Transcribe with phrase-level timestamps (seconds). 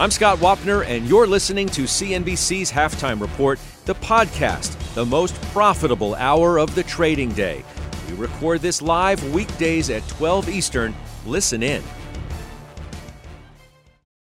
[0.00, 6.14] I'm Scott Wapner, and you're listening to CNBC's Halftime Report, the podcast, the most profitable
[6.14, 7.64] hour of the trading day.
[8.08, 10.94] We record this live weekdays at 12 Eastern.
[11.26, 11.82] Listen in.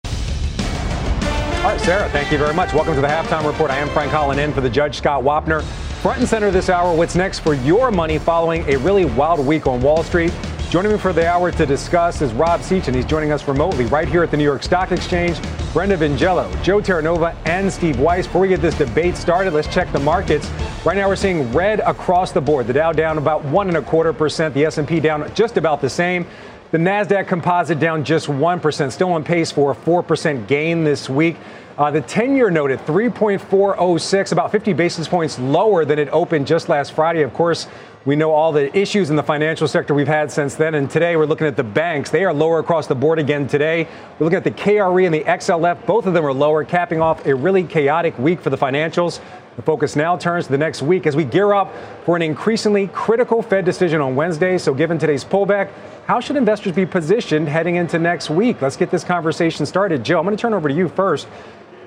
[0.04, 2.74] All right, Sarah, thank you very much.
[2.74, 3.70] Welcome to the Halftime Report.
[3.70, 5.62] I am Frank Holland in for the Judge Scott Wapner.
[6.02, 9.66] Front and center this hour, what's next for your money following a really wild week
[9.66, 10.34] on Wall Street.
[10.74, 12.96] Joining me for the hour to discuss is Rob Sechan.
[12.96, 15.40] He's joining us remotely right here at the New York Stock Exchange.
[15.72, 18.26] Brenda Vingiello, Joe Terranova, and Steve Weiss.
[18.26, 20.50] Before we get this debate started, let's check the markets.
[20.84, 22.66] Right now, we're seeing red across the board.
[22.66, 24.52] The Dow down about one and a quarter percent.
[24.52, 26.26] The S&P down just about the same.
[26.72, 28.92] The Nasdaq Composite down just one percent.
[28.92, 31.36] Still on pace for a four percent gain this week.
[31.78, 36.46] Uh, the 10 year note at 3.406, about 50 basis points lower than it opened
[36.46, 37.22] just last Friday.
[37.22, 37.66] Of course,
[38.04, 40.74] we know all the issues in the financial sector we've had since then.
[40.74, 42.10] And today we're looking at the banks.
[42.10, 43.88] They are lower across the board again today.
[44.18, 45.86] We're looking at the KRE and the XLF.
[45.86, 49.20] Both of them are lower, capping off a really chaotic week for the financials.
[49.56, 51.72] The focus now turns to the next week as we gear up
[52.04, 54.58] for an increasingly critical Fed decision on Wednesday.
[54.58, 55.70] So, given today's pullback,
[56.06, 58.60] how should investors be positioned heading into next week?
[58.60, 60.04] Let's get this conversation started.
[60.04, 61.28] Joe, I'm going to turn over to you first.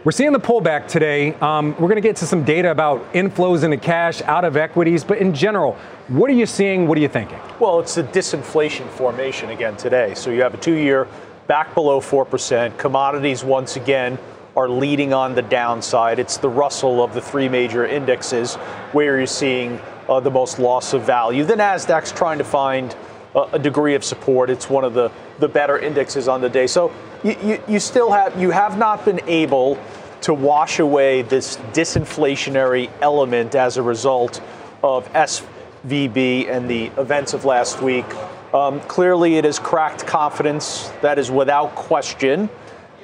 [0.08, 1.34] We're seeing the pullback today.
[1.34, 5.04] Um, we're going to get to some data about inflows into cash out of equities,
[5.04, 5.74] but in general,
[6.08, 6.88] what are you seeing?
[6.88, 7.38] What are you thinking?
[7.60, 10.14] Well, it's a disinflation formation again today.
[10.14, 11.10] So you have a two year
[11.48, 12.78] back below 4%.
[12.78, 14.18] Commodities, once again,
[14.56, 16.20] are leading on the downside.
[16.20, 18.56] It's the Russell of the three major indexes
[18.94, 19.78] where you're seeing
[20.08, 21.44] uh, the most loss of value.
[21.44, 22.96] The NASDAQ's trying to find
[23.36, 24.50] a degree of support.
[24.50, 26.66] It's one of the, the better indexes on the day.
[26.66, 26.94] So
[27.24, 29.76] you, you, you still have you have not been able
[30.22, 34.42] to wash away this disinflationary element as a result
[34.84, 38.06] of SVB and the events of last week.
[38.54, 40.90] Um, clearly, it has cracked confidence.
[41.02, 42.50] That is without question.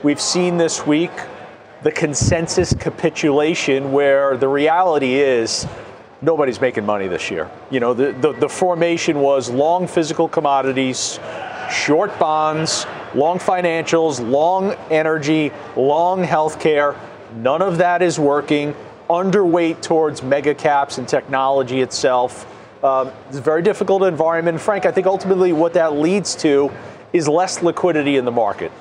[0.01, 1.11] We've seen this week
[1.83, 5.67] the consensus capitulation where the reality is
[6.21, 7.51] nobody's making money this year.
[7.69, 11.19] You know, the, the, the formation was long physical commodities,
[11.69, 12.85] short bonds,
[13.15, 16.97] long financials, long energy, long healthcare.
[17.35, 18.75] None of that is working.
[19.09, 22.47] Underweight towards mega caps and technology itself.
[22.83, 24.59] Um, it's a very difficult environment.
[24.59, 26.71] Frank, I think ultimately what that leads to
[27.13, 28.71] is less liquidity in the market.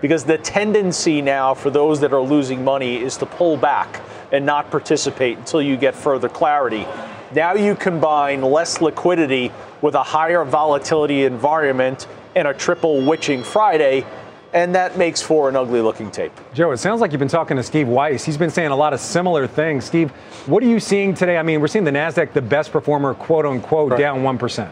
[0.00, 4.00] Because the tendency now for those that are losing money is to pull back
[4.32, 6.86] and not participate until you get further clarity.
[7.34, 14.04] Now you combine less liquidity with a higher volatility environment and a triple witching Friday,
[14.52, 16.32] and that makes for an ugly looking tape.
[16.54, 18.24] Joe, it sounds like you've been talking to Steve Weiss.
[18.24, 19.84] He's been saying a lot of similar things.
[19.84, 20.10] Steve,
[20.46, 21.38] what are you seeing today?
[21.38, 23.98] I mean, we're seeing the NASDAQ, the best performer, quote unquote, right.
[23.98, 24.70] down 1%.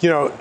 [0.00, 0.38] You know,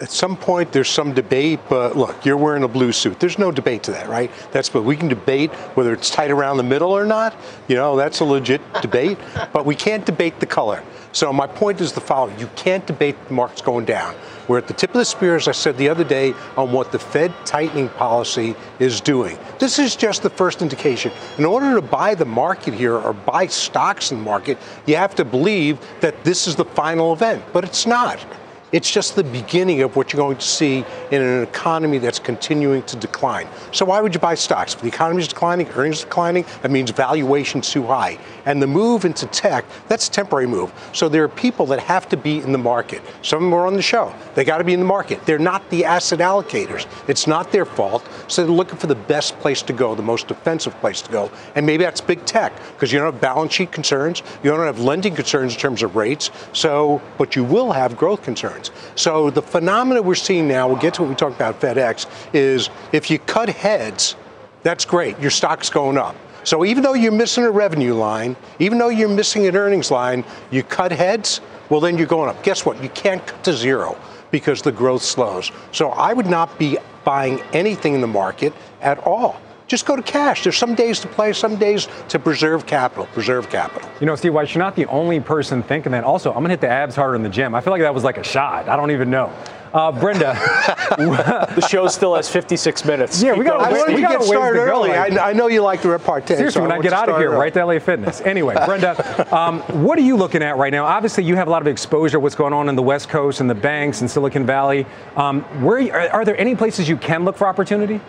[0.00, 3.18] at some point there's some debate, but look, you're wearing a blue suit.
[3.18, 4.30] There's no debate to that, right?
[4.52, 7.34] That's but we can debate whether it's tight around the middle or not.
[7.68, 9.18] You know, that's a legit debate,
[9.52, 10.82] but we can't debate the color.
[11.12, 14.14] So my point is the following: you can't debate the markets going down.
[14.48, 16.92] We're at the tip of the spear, as I said the other day, on what
[16.92, 19.38] the Fed tightening policy is doing.
[19.58, 21.10] This is just the first indication.
[21.38, 25.14] In order to buy the market here or buy stocks in the market, you have
[25.16, 28.24] to believe that this is the final event, but it's not.
[28.72, 32.82] It's just the beginning of what you're going to see in an economy that's continuing
[32.84, 33.46] to decline.
[33.70, 34.74] So why would you buy stocks?
[34.74, 38.18] If the economy is declining, earnings are declining, that means valuation's too high.
[38.44, 40.72] And the move into tech, that's a temporary move.
[40.92, 43.02] So there are people that have to be in the market.
[43.22, 44.12] Some of them are on the show.
[44.34, 45.24] They got to be in the market.
[45.26, 46.88] They're not the asset allocators.
[47.08, 48.04] It's not their fault.
[48.26, 51.30] So they're looking for the best place to go, the most defensive place to go.
[51.54, 54.24] And maybe that's big tech because you don't have balance sheet concerns.
[54.42, 56.32] You don't have lending concerns in terms of rates.
[56.52, 58.55] So, but you will have growth concerns
[58.94, 62.70] So the phenomena we're seeing now, we'll get to what we talked about FedEx, is
[62.92, 64.16] if you cut heads,
[64.62, 65.18] that's great.
[65.20, 66.16] Your stock's going up.
[66.44, 70.24] So even though you're missing a revenue line, even though you're missing an earnings line,
[70.50, 72.42] you cut heads, well, then you're going up.
[72.42, 72.80] Guess what?
[72.82, 73.98] You can't cut to zero
[74.30, 75.50] because the growth slows.
[75.72, 80.02] So I would not be buying anything in the market at all just go to
[80.02, 80.44] cash.
[80.44, 83.06] There's some days to play, some days to preserve capital.
[83.06, 83.88] Preserve capital.
[84.00, 86.04] You know, Steve Weiss, you're not the only person thinking that.
[86.04, 87.54] Also, I'm going to hit the abs harder in the gym.
[87.54, 88.68] I feel like that was like a shot.
[88.68, 89.32] I don't even know.
[89.74, 90.32] Uh, Brenda,
[91.54, 93.22] the show still has 56 minutes.
[93.22, 93.60] Yeah, we got.
[93.60, 94.92] I wanted to get started early.
[94.92, 96.36] I, I, know you like the repartee.
[96.36, 97.40] Seriously, so when I, I get out of here, early.
[97.40, 98.22] right to LA Fitness.
[98.22, 100.86] Anyway, Brenda, um, what are you looking at right now?
[100.86, 102.18] Obviously, you have a lot of exposure.
[102.18, 104.86] What's going on in the West Coast and the banks and Silicon Valley?
[105.14, 108.00] Um, where are, are there any places you can look for opportunity?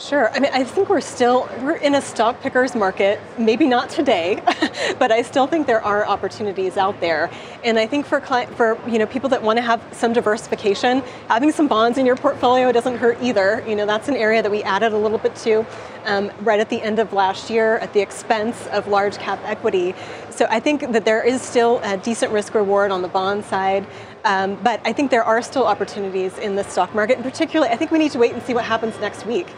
[0.00, 0.30] Sure.
[0.30, 3.20] I mean, I think we're still we're in a stock pickers market.
[3.36, 4.42] Maybe not today,
[4.98, 7.30] but I still think there are opportunities out there.
[7.64, 11.52] And I think for for you know people that want to have some diversification, having
[11.52, 13.62] some bonds in your portfolio doesn't hurt either.
[13.68, 15.66] You know, that's an area that we added a little bit to
[16.06, 19.94] um, right at the end of last year at the expense of large cap equity.
[20.30, 23.86] So I think that there is still a decent risk reward on the bond side.
[24.24, 27.76] Um, but I think there are still opportunities in the stock market, and particularly, I
[27.76, 29.48] think we need to wait and see what happens next week.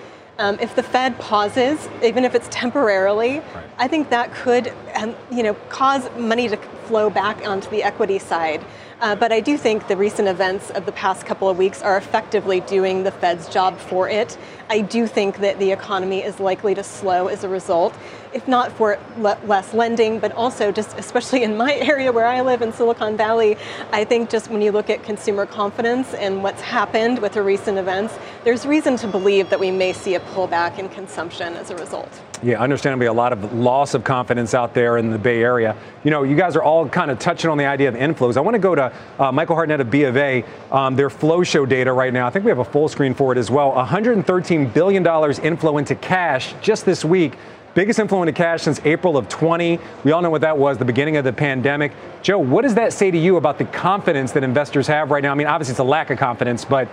[0.42, 3.64] Um, if the Fed pauses, even if it's temporarily, right.
[3.78, 8.18] I think that could, um, you know, cause money to flow back onto the equity
[8.18, 8.64] side.
[9.00, 11.96] Uh, but I do think the recent events of the past couple of weeks are
[11.96, 14.36] effectively doing the Fed's job for it.
[14.68, 17.94] I do think that the economy is likely to slow as a result,
[18.34, 22.40] if not for le- less lending, but also just especially in my area where I
[22.40, 23.56] live in Silicon Valley,
[23.92, 27.78] I think just when you look at consumer confidence and what's happened with the recent
[27.78, 31.76] events, there's reason to believe that we may see a pullback in consumption as a
[31.76, 32.20] result.
[32.42, 35.76] Yeah, understandably, a lot of loss of confidence out there in the Bay Area.
[36.02, 38.36] You know, you guys are all kind of touching on the idea of inflows.
[38.36, 41.44] I want to go to uh, Michael Hartnett of B of A, um, their flow
[41.44, 42.26] show data right now.
[42.26, 43.72] I think we have a full screen for it as well.
[43.72, 45.06] $113 billion
[45.44, 47.34] inflow into cash just this week.
[47.74, 49.78] Biggest inflow into cash since April of 20.
[50.04, 51.92] We all know what that was, the beginning of the pandemic.
[52.20, 55.32] Joe, what does that say to you about the confidence that investors have right now?
[55.32, 56.88] I mean, obviously it's a lack of confidence, but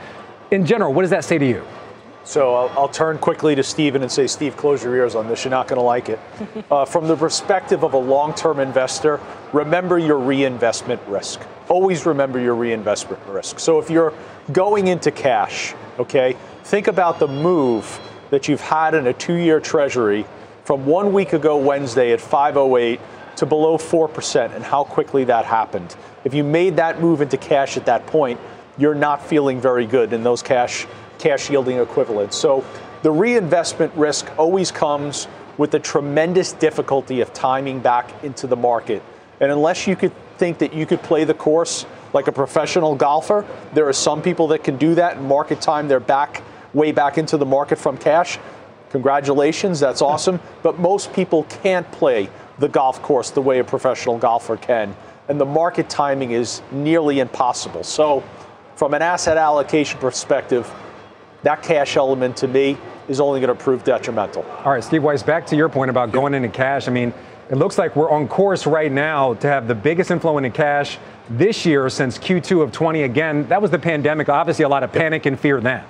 [0.51, 1.65] in general, what does that say to you?
[2.23, 5.43] So I'll, I'll, turn quickly to Stephen and say, Steve, close your ears on this.
[5.43, 6.19] You're not going to like it.
[6.69, 9.19] Uh, from the perspective of a long term investor,
[9.53, 11.41] remember your reinvestment risk.
[11.67, 13.59] Always remember your reinvestment risk.
[13.59, 14.13] So if you're
[14.51, 17.99] going into cash, okay, think about the move
[18.29, 20.25] that you've had in a two year treasury
[20.69, 23.00] from one week ago Wednesday at 508
[23.38, 25.95] to below 4% and how quickly that happened.
[26.24, 28.39] If you made that move into cash at that point,
[28.77, 30.86] you're not feeling very good in those cash
[31.18, 32.38] cash yielding equivalents.
[32.38, 32.63] So
[33.01, 35.27] the reinvestment risk always comes
[35.57, 39.01] with the tremendous difficulty of timing back into the market.
[39.39, 43.44] And unless you could think that you could play the course like a professional golfer,
[43.74, 46.44] there are some people that can do that and market time their back
[46.75, 48.38] way back into the market from cash.
[48.91, 50.39] Congratulations, that's awesome.
[50.63, 54.95] But most people can't play the golf course the way a professional golfer can.
[55.27, 57.83] And the market timing is nearly impossible.
[57.83, 58.24] So,
[58.75, 60.71] from an asset allocation perspective,
[61.44, 62.77] that cash element to me
[63.07, 64.44] is only going to prove detrimental.
[64.63, 66.88] All right, Steve Weiss, back to your point about going into cash.
[66.88, 67.13] I mean,
[67.50, 70.97] it looks like we're on course right now to have the biggest inflow into cash
[71.30, 73.03] this year since Q2 of 20.
[73.03, 74.30] Again, that was the pandemic.
[74.30, 75.83] Obviously, a lot of panic and fear then.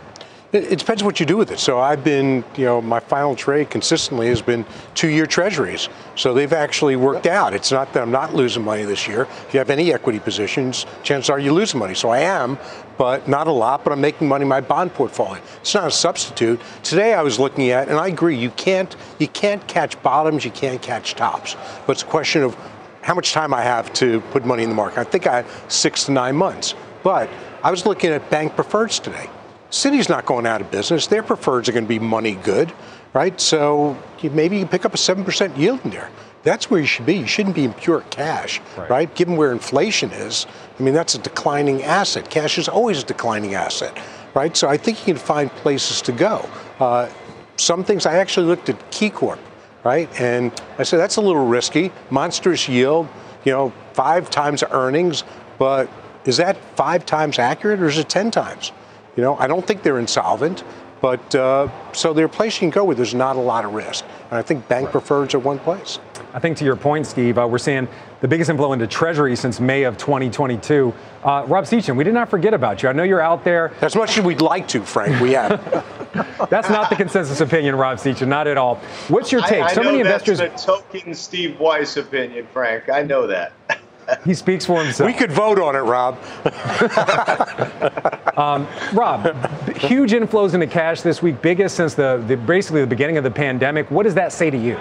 [0.51, 1.59] It, depends what you do with it.
[1.59, 4.65] So I've been, you know, my final trade consistently has been
[4.95, 5.89] two-year treasuries.
[6.15, 7.53] So they've actually worked out.
[7.53, 9.27] It's not that I'm not losing money this year.
[9.47, 11.93] If you have any equity positions, chances are you're losing money.
[11.93, 12.57] So I am,
[12.97, 15.39] but not a lot, but I'm making money in my bond portfolio.
[15.61, 16.59] It's not a substitute.
[16.81, 20.51] Today I was looking at, and I agree, you can't, you can't catch bottoms, you
[20.51, 21.55] can't catch tops.
[21.85, 22.57] But it's a question of
[23.03, 24.97] how much time I have to put money in the market.
[24.97, 26.73] I think I have six to nine months.
[27.03, 27.29] But
[27.63, 29.29] I was looking at bank preferreds today.
[29.71, 31.07] Citi's not going out of business.
[31.07, 32.73] Their preferreds are going to be money good,
[33.13, 33.39] right?
[33.39, 36.09] So you, maybe you pick up a 7% yield in there.
[36.43, 37.15] That's where you should be.
[37.15, 38.89] You shouldn't be in pure cash, right.
[38.89, 39.15] right?
[39.15, 40.47] Given where inflation is,
[40.79, 42.29] I mean, that's a declining asset.
[42.29, 43.95] Cash is always a declining asset,
[44.33, 44.55] right?
[44.55, 46.49] So I think you can find places to go.
[46.79, 47.09] Uh,
[47.57, 49.39] some things I actually looked at KeyCorp,
[49.83, 50.09] right?
[50.19, 51.91] And I said, that's a little risky.
[52.09, 53.07] Monstrous yield,
[53.43, 55.25] you know, five times earnings,
[55.57, 55.89] but
[56.25, 58.71] is that five times accurate or is it 10 times?
[59.15, 60.63] You know, I don't think they're insolvent,
[61.01, 63.73] but uh, so they're a place you can go where there's not a lot of
[63.73, 64.05] risk.
[64.29, 65.03] And I think bank right.
[65.03, 65.99] preferreds are one place.
[66.33, 67.87] I think to your point, Steve, uh, we're seeing
[68.21, 70.93] the biggest inflow into Treasury since May of 2022.
[71.23, 72.89] Uh, Rob Sechan, we did not forget about you.
[72.89, 73.73] I know you're out there.
[73.81, 75.59] As much as we'd like to, Frank, we have.
[76.49, 78.75] that's not the consensus opinion, Rob Sechan, not at all.
[79.07, 79.63] What's your take?
[79.63, 80.37] I, I so many investors.
[80.37, 82.89] That's the token Steve Weiss opinion, Frank.
[82.89, 83.53] I know that.
[84.25, 85.07] he speaks for himself.
[85.07, 86.17] We could vote on it, Rob.
[88.37, 89.35] um, Rob,
[89.77, 93.31] huge inflows into cash this week, biggest since the, the basically the beginning of the
[93.31, 93.89] pandemic.
[93.91, 94.77] What does that say to you?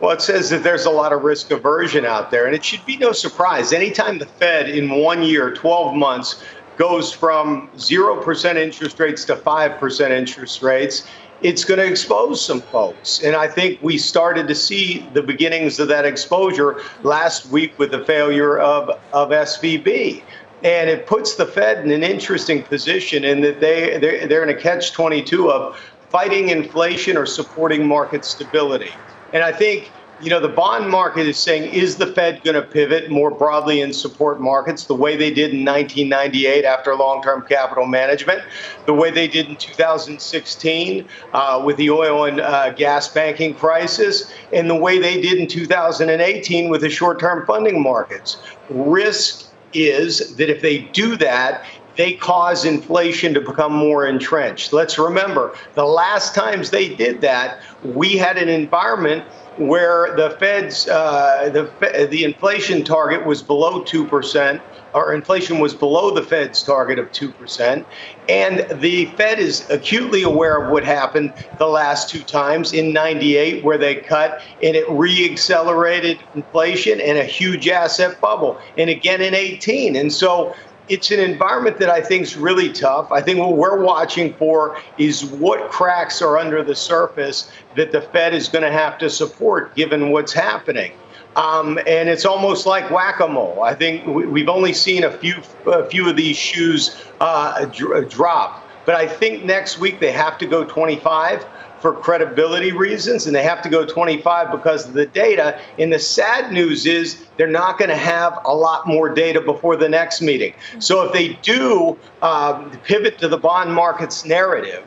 [0.00, 2.84] Well, it says that there's a lot of risk aversion out there, and it should
[2.84, 3.72] be no surprise.
[3.72, 6.44] Anytime the Fed in one year, 12 months,
[6.76, 11.06] goes from 0% interest rates to 5% interest rates,
[11.44, 13.22] it's going to expose some folks.
[13.22, 17.90] And I think we started to see the beginnings of that exposure last week with
[17.90, 20.22] the failure of, of SVB.
[20.62, 24.48] And it puts the Fed in an interesting position in that they, they're, they're in
[24.48, 28.90] a catch 22 of fighting inflation or supporting market stability.
[29.34, 29.90] And I think
[30.20, 33.82] you know, the bond market is saying, is the Fed going to pivot more broadly
[33.82, 38.42] and support markets the way they did in 1998 after long term capital management,
[38.86, 44.32] the way they did in 2016 uh, with the oil and uh, gas banking crisis,
[44.52, 48.38] and the way they did in 2018 with the short term funding markets?
[48.70, 51.64] Risk is that if they do that,
[51.96, 54.72] they cause inflation to become more entrenched.
[54.72, 59.24] Let's remember, the last times they did that, we had an environment
[59.58, 64.60] where the Fed's uh, the the inflation target was below two percent,
[64.94, 67.86] or inflation was below the Fed's target of two percent,
[68.28, 73.64] and the Fed is acutely aware of what happened the last two times in '98,
[73.64, 79.34] where they cut and it re-accelerated inflation and a huge asset bubble, and again in
[79.34, 80.54] 18, and so
[80.88, 83.10] it's an environment that I think is really tough.
[83.10, 88.02] I think what we're watching for is what cracks are under the surface that the
[88.02, 90.92] Fed is going to have to support given what's happening.
[91.36, 93.62] Um, and it's almost like whack-a-mole.
[93.62, 95.34] I think we've only seen a few,
[95.66, 97.64] a few of these shoes uh,
[98.08, 98.64] drop.
[98.84, 101.44] But I think next week they have to go 25
[101.84, 105.60] for credibility reasons, and they have to go 25 because of the data.
[105.78, 109.76] And the sad news is they're not going to have a lot more data before
[109.76, 110.54] the next meeting.
[110.78, 114.82] So if they do uh, pivot to the bond market's narrative,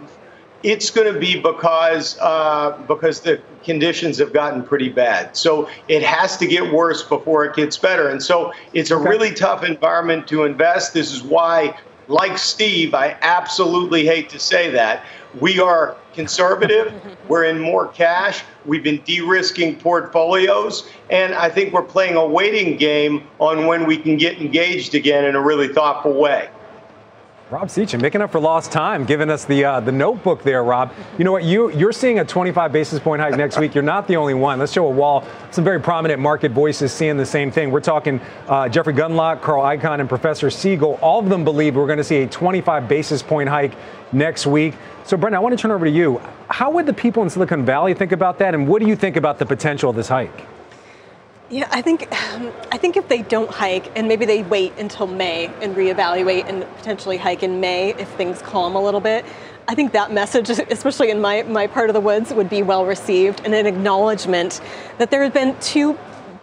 [0.63, 5.37] it's going to be because uh, because the conditions have gotten pretty bad.
[5.37, 8.09] So it has to get worse before it gets better.
[8.09, 9.07] And so it's a okay.
[9.07, 10.95] really tough environment to invest.
[10.95, 11.77] This is why,
[12.07, 15.05] like Steve, I absolutely hate to say that
[15.39, 16.93] we are conservative.
[17.29, 18.43] we're in more cash.
[18.65, 20.89] We've been de risking portfolios.
[21.09, 25.23] And I think we're playing a waiting game on when we can get engaged again
[25.23, 26.49] in a really thoughtful way.
[27.49, 30.93] Rob Sechan making up for lost time, giving us the uh, the notebook there, Rob.
[31.17, 31.45] You know what?
[31.45, 33.73] You you're seeing a 25 basis point hike next week.
[33.73, 34.59] You're not the only one.
[34.59, 35.25] Let's show a wall.
[35.51, 37.71] Some very prominent market voices seeing the same thing.
[37.71, 40.99] We're talking uh, Jeffrey Gundlach, Carl Icahn, and Professor Siegel.
[41.01, 43.71] All of them believe we're going to see a 25 basis point hike
[44.11, 44.73] next week.
[45.05, 46.21] So, Brendan, I want to turn over to you.
[46.49, 49.15] How would the people in Silicon Valley think about that, and what do you think
[49.15, 50.45] about the potential of this hike?
[51.49, 55.07] Yeah, I think um, I think if they don't hike and maybe they wait until
[55.07, 59.25] May and reevaluate and potentially hike in May if things calm a little bit,
[59.67, 62.85] I think that message, especially in my, my part of the woods, would be well
[62.85, 64.61] received and an acknowledgement
[64.97, 65.97] that there have been two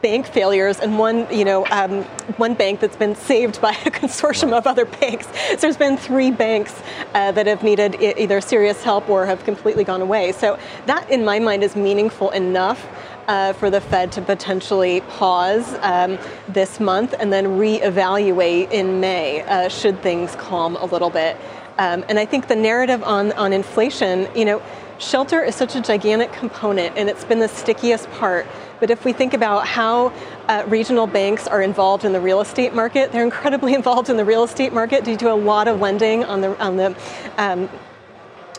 [0.04, 2.02] bank failures and one, you know, um,
[2.36, 5.26] one bank that's been saved by a consortium of other banks.
[5.26, 6.78] So there's been three banks
[7.14, 10.32] uh, that have needed either serious help or have completely gone away.
[10.32, 12.86] So that, in my mind, is meaningful enough.
[13.26, 19.40] Uh, for the Fed to potentially pause um, this month and then reevaluate in May
[19.40, 21.38] uh, should things calm a little bit.
[21.78, 24.62] Um, and I think the narrative on, on inflation, you know,
[24.98, 28.46] shelter is such a gigantic component and it's been the stickiest part
[28.80, 30.12] but if we think about how
[30.46, 34.24] uh, regional banks are involved in the real estate market, they're incredibly involved in the
[34.24, 36.94] real estate market due to a lot of lending on the on the
[37.38, 37.68] um,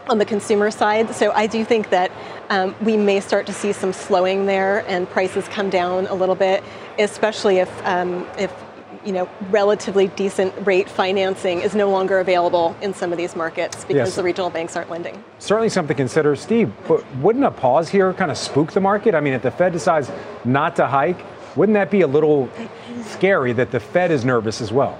[0.07, 1.13] on the consumer side.
[1.13, 2.11] So I do think that
[2.49, 6.35] um, we may start to see some slowing there and prices come down a little
[6.35, 6.63] bit,
[6.97, 8.51] especially if um, if
[9.05, 13.85] you know, relatively decent rate financing is no longer available in some of these markets
[13.85, 14.15] because yes.
[14.15, 15.23] the regional banks aren't lending.
[15.37, 16.35] Certainly something to consider.
[16.35, 19.13] Steve, but wouldn't a pause here kind of spook the market?
[19.13, 20.11] I mean, if the Fed decides
[20.43, 21.23] not to hike,
[21.55, 22.49] wouldn't that be a little
[23.03, 24.97] scary that the Fed is nervous as well?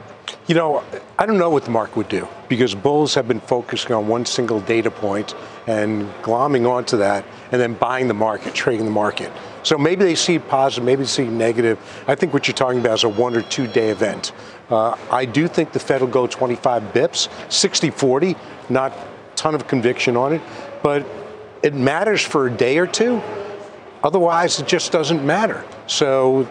[0.47, 0.83] You know,
[1.17, 4.27] I don't know what the market would do because bulls have been focusing on one
[4.27, 5.33] single data point
[5.65, 9.31] and glomming onto that and then buying the market, trading the market.
[9.63, 11.79] So maybe they see positive, maybe they see negative.
[12.07, 14.33] I think what you're talking about is a one or two day event.
[14.69, 18.35] Uh, I do think the Fed will go 25 bips, 60 40,
[18.69, 18.93] not
[19.35, 20.41] ton of conviction on it,
[20.83, 21.07] but
[21.63, 23.19] it matters for a day or two.
[24.03, 25.65] Otherwise, it just doesn't matter.
[25.87, 26.47] So,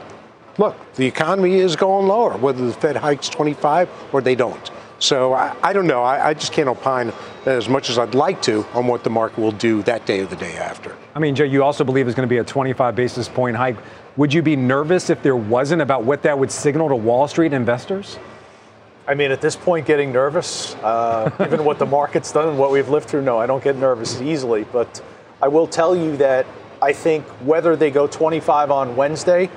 [0.59, 4.71] look, the economy is going lower, whether the Fed hikes 25 or they don't.
[4.99, 6.03] So I, I don't know.
[6.03, 7.13] I, I, just can't opine
[7.47, 10.27] as much as I'd like to on what the market will do that day or
[10.27, 10.97] the day after.
[11.15, 13.77] I mean, Joe, you also believe it's going to be a 25 basis point hike.
[14.17, 17.53] Would you be nervous if there wasn't about what that would signal to Wall Street
[17.53, 18.19] investors?
[19.07, 22.71] I mean, at this point, getting nervous, uh, given what the market's done and what
[22.71, 24.65] we've lived through, no, I don't get nervous easily.
[24.65, 25.03] But
[25.43, 26.47] I will tell you that
[26.81, 29.51] I think whether they go 25 on Wednesday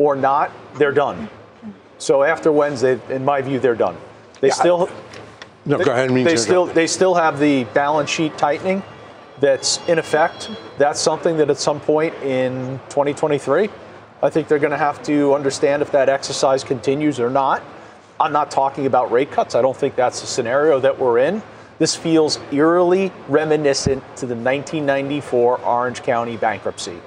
[0.00, 1.28] or not, they're done.
[1.98, 3.96] So after Wednesday, in my view, they're done.
[4.40, 4.90] They yeah, still.
[5.66, 6.10] No, they, go ahead.
[6.10, 8.82] They still they still have the balance sheet tightening
[9.40, 10.50] that's in effect.
[10.78, 13.68] That's something that at some point in 2023,
[14.22, 17.62] I think they're going to have to understand if that exercise continues or not.
[18.18, 19.54] I'm not talking about rate cuts.
[19.54, 21.42] I don't think that's the scenario that we're in.
[21.78, 27.00] This feels eerily reminiscent to the 1994 Orange County bankruptcy.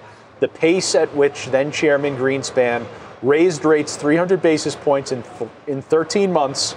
[0.43, 2.85] The pace at which then Chairman Greenspan
[3.21, 5.23] raised rates 300 basis points in,
[5.67, 6.75] in 13 months,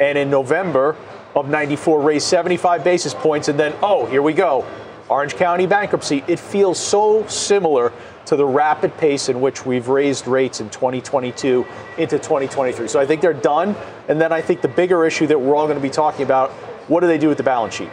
[0.00, 0.96] and in November
[1.36, 4.66] of 94 raised 75 basis points, and then, oh, here we go,
[5.08, 6.24] Orange County bankruptcy.
[6.26, 7.92] It feels so similar
[8.26, 11.64] to the rapid pace in which we've raised rates in 2022
[11.98, 12.88] into 2023.
[12.88, 13.76] So I think they're done.
[14.08, 16.50] And then I think the bigger issue that we're all going to be talking about
[16.88, 17.90] what do they do with the balance sheet?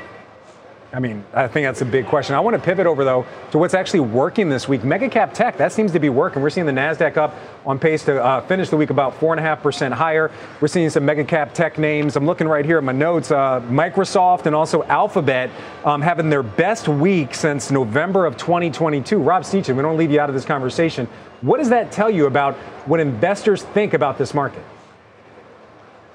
[0.94, 2.36] I mean, I think that's a big question.
[2.36, 4.82] I want to pivot over, though, to what's actually working this week.
[4.82, 6.42] Megacap tech, that seems to be working.
[6.42, 7.34] We're seeing the NASDAQ up
[7.66, 10.32] on pace to uh, finish the week about 4.5% higher.
[10.60, 12.18] We're seeing some megacap tech names.
[12.18, 13.32] I'm looking right here at my notes.
[13.32, 15.50] Uh, Microsoft and also Alphabet
[15.86, 19.18] um, having their best week since November of 2022.
[19.18, 21.08] Rob Sechan, we don't leave you out of this conversation.
[21.40, 22.56] What does that tell you about
[22.86, 24.64] what investors think about this market?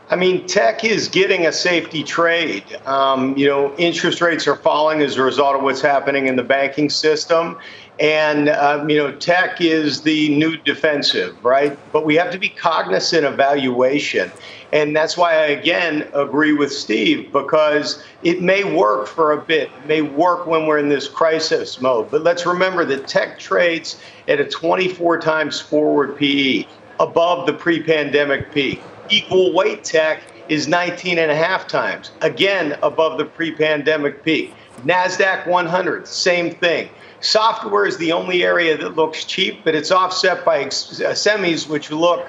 [0.08, 2.78] I mean, tech is getting a safety trade.
[2.86, 6.44] Um, you know, interest rates are falling as a result of what's happening in the
[6.44, 7.58] banking system.
[7.98, 11.76] And, um, you know, tech is the new defensive, right?
[11.90, 14.30] But we have to be cognizant of valuation.
[14.70, 19.70] And that's why I, again, agree with Steve, because it may work for a bit,
[19.76, 22.12] it may work when we're in this crisis mode.
[22.12, 26.64] But let's remember that tech trades at a 24 times forward PE
[27.00, 32.76] above the pre pandemic peak equal weight tech is 19 and a half times, again
[32.82, 34.54] above the pre pandemic peak.
[34.84, 36.88] NASDAQ 100, same thing.
[37.20, 41.90] Software is the only area that looks cheap, but it's offset by uh, semis, which
[41.90, 42.26] look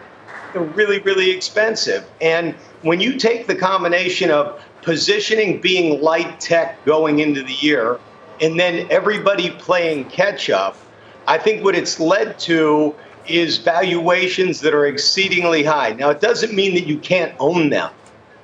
[0.55, 2.07] really, really expensive.
[2.21, 7.99] And when you take the combination of positioning being light tech going into the year,
[8.39, 10.77] and then everybody playing catch up,
[11.27, 12.95] I think what it's led to
[13.29, 15.93] is valuations that are exceedingly high.
[15.93, 17.91] Now, it doesn't mean that you can't own them.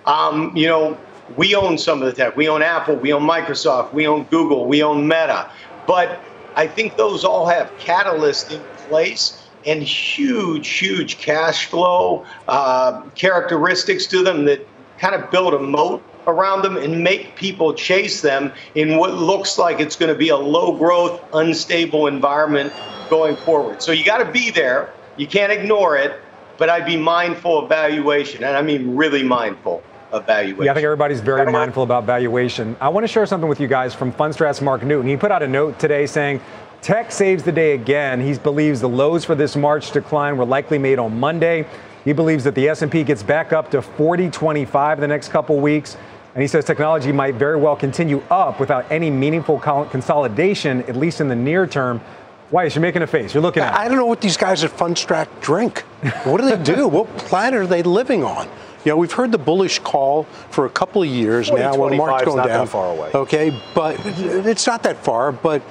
[0.06, 0.98] Um, you know,
[1.38, 2.36] we own some of the tech.
[2.36, 5.50] We own Apple, we own Microsoft, we own Google, we own Meta.
[5.88, 6.20] But
[6.56, 14.06] I think those all have catalysts in place and huge, huge cash flow uh, characteristics
[14.08, 18.52] to them that kind of build a moat around them and make people chase them
[18.76, 22.72] in what looks like it's going to be a low growth, unstable environment
[23.10, 23.82] going forward.
[23.82, 24.94] So you got to be there.
[25.18, 26.20] You can't ignore it,
[26.58, 30.66] but I'd be mindful of valuation, and I mean really mindful of valuation.
[30.66, 32.76] Yeah, I think everybody's very mindful about valuation.
[32.80, 35.10] I want to share something with you guys from Fundstrat's Mark Newton.
[35.10, 36.42] He put out a note today saying,
[36.82, 38.20] Tech saves the day again.
[38.20, 41.66] He believes the lows for this March decline were likely made on Monday.
[42.04, 45.96] He believes that the S&P gets back up to 4025 the next couple weeks.
[46.36, 51.22] And he says technology might very well continue up without any meaningful consolidation, at least
[51.22, 52.02] in the near term.
[52.50, 53.34] Why is you're making a face?
[53.34, 53.74] You're looking at.
[53.74, 55.80] I don't know what these guys at Fundstrat drink.
[56.24, 56.88] What do they do?
[56.90, 58.48] what planet are they living on?
[58.86, 61.76] You know, we've heard the bullish call for a couple of years now.
[61.76, 62.66] When market's going not down.
[62.66, 63.12] That far away.
[63.14, 65.32] Okay, but it's not that far.
[65.32, 65.62] But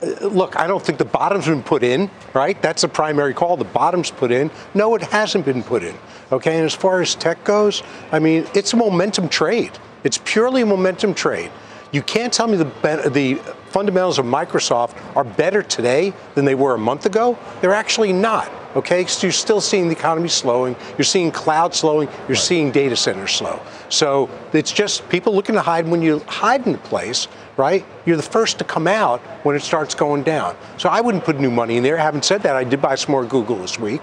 [0.00, 2.10] uh, look, I don't think the bottom's been put in.
[2.34, 2.60] Right?
[2.62, 3.56] That's the primary call.
[3.56, 4.50] The bottom's put in.
[4.74, 5.96] No, it hasn't been put in.
[6.30, 9.72] Okay, and as far as tech goes, I mean, it's a momentum trade.
[10.04, 11.50] It's purely a momentum trade.
[11.92, 13.34] You can't tell me the, the
[13.66, 17.38] fundamentals of Microsoft are better today than they were a month ago.
[17.60, 18.50] They're actually not.
[18.74, 20.74] Okay, so you're still seeing the economy slowing.
[20.96, 22.08] You're seeing cloud slowing.
[22.20, 22.38] You're right.
[22.38, 23.60] seeing data centers slow.
[23.90, 27.84] So it's just people looking to hide when you hide in a place, right?
[28.06, 30.56] You're the first to come out when it starts going down.
[30.78, 31.98] So I wouldn't put new money in there.
[31.98, 34.02] Having said that, I did buy some more Google this week,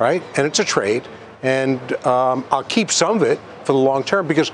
[0.00, 0.20] right?
[0.36, 1.06] And it's a trade,
[1.44, 4.50] and um, I'll keep some of it for the long term because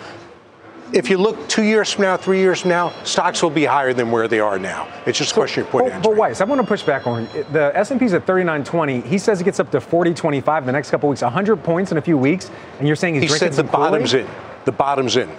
[0.92, 3.92] if you look two years from now, three years from now, stocks will be higher
[3.92, 4.88] than where they are now.
[5.06, 5.86] It's just a question of point.
[5.86, 9.04] Oh, but, but Weiss, I want to push back on the S&P's at 39.20.
[9.04, 12.02] He says it gets up to 40.25 the next couple weeks, 100 points in a
[12.02, 14.28] few weeks, and you're saying he's he drinking said the bottom's in.
[14.64, 15.30] The bottom's in.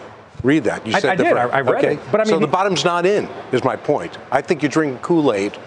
[0.43, 0.85] Read that.
[0.85, 1.37] You said I, I did.
[1.37, 1.93] I, I read okay.
[1.95, 1.99] it.
[2.11, 3.27] But I mean, so the bottom's not in.
[3.51, 4.17] Is my point.
[4.31, 5.57] I think you drink Kool-Aid.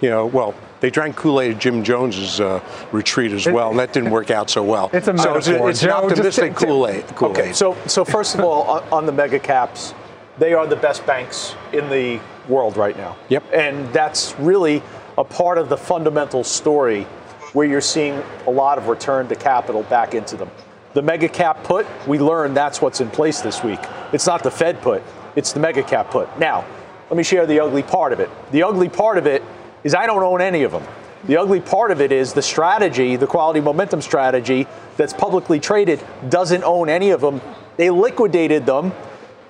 [0.00, 2.60] You know, well, they drank Kool-Aid at Jim Jones's uh,
[2.90, 4.90] retreat as well, and that didn't work out so well.
[4.92, 5.42] It's a metaphor.
[5.42, 7.06] So it's, it's an optimistic Kool-Aid.
[7.08, 7.36] Kool-Aid.
[7.38, 9.94] Okay, so so first of all, on, on the mega caps,
[10.38, 13.16] they are the best banks in the world right now.
[13.28, 13.44] Yep.
[13.52, 14.82] And that's really
[15.18, 17.04] a part of the fundamental story
[17.52, 20.50] where you're seeing a lot of return to capital back into them.
[20.94, 23.80] The mega cap put, we learned that's what's in place this week.
[24.12, 25.02] It's not the Fed put,
[25.36, 26.26] it's the mega cap put.
[26.38, 26.64] Now,
[27.10, 28.30] let me share the ugly part of it.
[28.50, 29.42] The ugly part of it
[29.84, 30.84] is I don't own any of them.
[31.24, 34.66] The ugly part of it is the strategy, the quality momentum strategy
[34.96, 37.40] that's publicly traded doesn't own any of them.
[37.76, 38.92] They liquidated them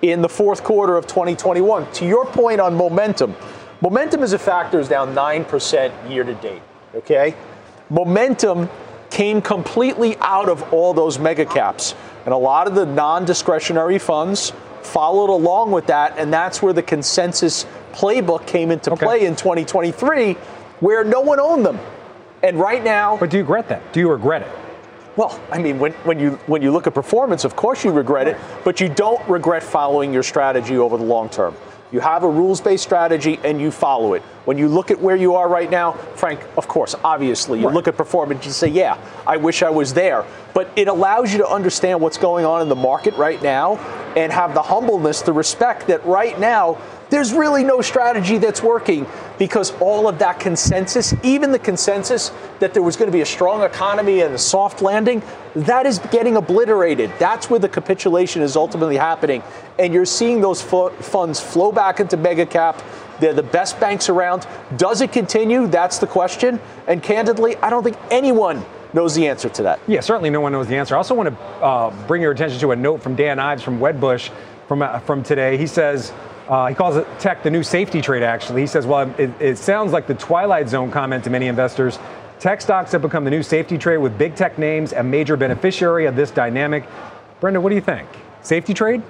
[0.03, 1.93] in the fourth quarter of 2021.
[1.93, 3.37] To your point on momentum,
[3.81, 6.63] momentum as a factor is down 9% year to date.
[6.95, 7.37] Okay?
[7.89, 8.69] Momentum
[9.11, 11.95] came completely out of all those mega caps.
[12.25, 14.53] And a lot of the non discretionary funds
[14.93, 16.19] followed along with that.
[16.19, 19.07] And that's where the consensus playbook came into okay.
[19.07, 20.35] play in 2023,
[20.81, 21.79] where no one owned them.
[22.43, 23.17] And right now.
[23.17, 23.93] But do you regret that?
[23.93, 24.49] Do you regret it?
[25.17, 28.29] Well, I mean, when, when you when you look at performance, of course you regret
[28.29, 31.55] it, but you don't regret following your strategy over the long term.
[31.93, 34.23] You have a rules based strategy and you follow it.
[34.45, 37.75] When you look at where you are right now, Frank, of course, obviously, you right.
[37.75, 40.25] look at performance and say, yeah, I wish I was there.
[40.55, 43.77] But it allows you to understand what's going on in the market right now
[44.17, 49.07] and have the humbleness, the respect that right now there's really no strategy that's working
[49.39, 53.27] because all of that consensus, even the consensus that there was going to be a
[53.27, 55.23] strong economy and a soft landing,
[55.55, 57.13] that is getting obliterated.
[57.19, 59.43] That's where the capitulation is ultimately happening.
[59.79, 62.83] And you're seeing those funds flow back into mega cap.
[63.19, 64.47] They're the best banks around.
[64.77, 65.67] Does it continue?
[65.67, 66.61] That's the question.
[66.87, 69.81] And candidly, I don't think anyone knows the answer to that.
[69.87, 70.95] Yeah, certainly no one knows the answer.
[70.95, 73.79] I also want to uh, bring your attention to a note from Dan Ives from
[73.79, 74.31] Wedbush
[74.71, 75.57] from, uh, from today.
[75.57, 76.13] He says,
[76.51, 78.61] uh, he calls it tech the new safety trade, actually.
[78.61, 81.97] He says, well, it, it sounds like the twilight zone comment to many investors.
[82.41, 86.07] Tech stocks have become the new safety trade with big tech names a major beneficiary
[86.07, 86.85] of this dynamic.
[87.39, 88.09] Brenda, what do you think?
[88.43, 89.01] Safety trade?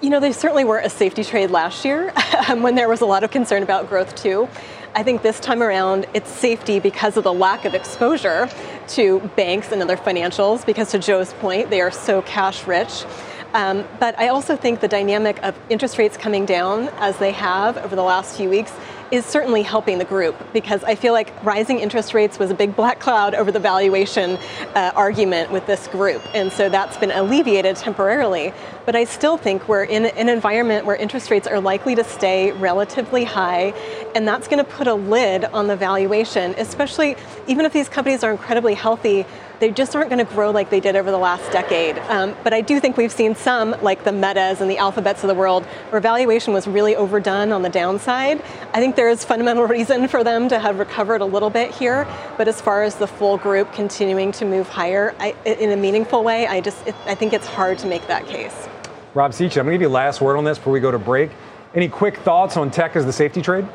[0.00, 2.10] You know, they certainly were a safety trade last year
[2.48, 4.48] when there was a lot of concern about growth, too.
[4.94, 8.48] I think this time around it's safety because of the lack of exposure
[8.88, 13.04] to banks and other financials, because to Joe's point, they are so cash rich.
[13.54, 17.78] Um, but I also think the dynamic of interest rates coming down as they have
[17.78, 18.72] over the last few weeks
[19.12, 22.74] is certainly helping the group because I feel like rising interest rates was a big
[22.74, 24.38] black cloud over the valuation
[24.74, 26.20] uh, argument with this group.
[26.34, 28.52] And so that's been alleviated temporarily.
[28.86, 32.52] But I still think we're in an environment where interest rates are likely to stay
[32.52, 33.72] relatively high.
[34.14, 37.16] And that's going to put a lid on the valuation, especially
[37.46, 39.26] even if these companies are incredibly healthy
[39.60, 41.98] they just aren't going to grow like they did over the last decade.
[42.10, 45.28] Um, but I do think we've seen some, like the Metas and the Alphabets of
[45.28, 48.42] the world, where valuation was really overdone on the downside.
[48.72, 52.06] I think there is fundamental reason for them to have recovered a little bit here.
[52.36, 56.24] But as far as the full group continuing to move higher I, in a meaningful
[56.24, 58.68] way, I just it, I think it's hard to make that case.
[59.14, 60.98] Rob Sechan, I'm going to give you last word on this before we go to
[60.98, 61.30] break.
[61.72, 63.66] Any quick thoughts on tech as the safety trade?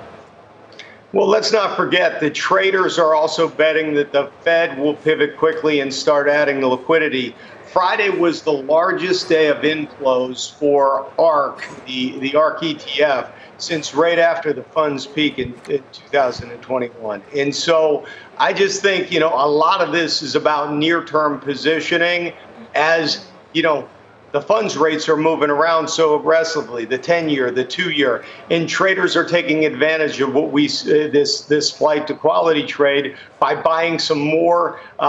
[1.13, 5.80] Well, let's not forget the traders are also betting that the Fed will pivot quickly
[5.80, 7.34] and start adding the liquidity.
[7.71, 14.19] Friday was the largest day of inflows for ARK, the, the ARK ETF, since right
[14.19, 17.23] after the funds peak in, in 2021.
[17.36, 18.06] And so
[18.38, 22.34] I just think, you know, a lot of this is about near term positioning
[22.75, 23.88] as, you know,
[24.31, 28.69] the funds rates are moving around so aggressively the 10 year the 2 year and
[28.69, 33.55] traders are taking advantage of what we uh, this this flight to quality trade by
[33.55, 35.03] buying some more uh,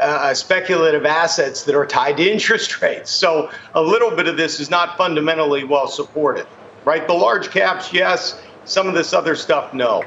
[0.00, 3.10] uh, speculative assets that are tied to interest rates.
[3.10, 6.46] So a little bit of this is not fundamentally well supported
[6.88, 7.06] right?
[7.06, 8.40] The large caps yes.
[8.64, 10.02] Some of this other stuff no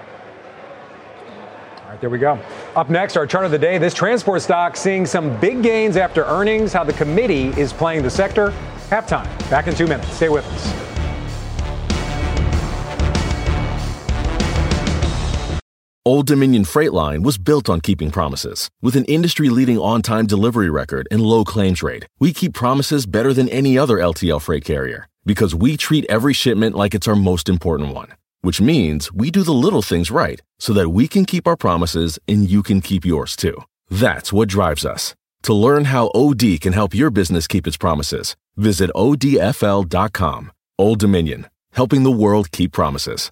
[1.92, 2.40] right, there we go.
[2.76, 3.78] Up next, our chart of the day.
[3.78, 8.10] This transport stock seeing some big gains after earnings, how the committee is playing the
[8.10, 8.54] sector.
[8.90, 9.26] Halftime.
[9.50, 10.12] Back in two minutes.
[10.14, 10.88] Stay with us.
[16.04, 18.70] Old Dominion Freight Line was built on keeping promises.
[18.82, 23.06] With an industry leading on time delivery record and low claims rate, we keep promises
[23.06, 27.16] better than any other LTL freight carrier because we treat every shipment like it's our
[27.16, 28.08] most important one
[28.42, 32.20] which means we do the little things right so that we can keep our promises
[32.28, 33.56] and you can keep yours too.
[33.90, 35.16] That's what drives us.
[35.44, 40.52] To learn how OD can help your business keep its promises, visit odfl.com.
[40.78, 43.32] Old Dominion, helping the world keep promises.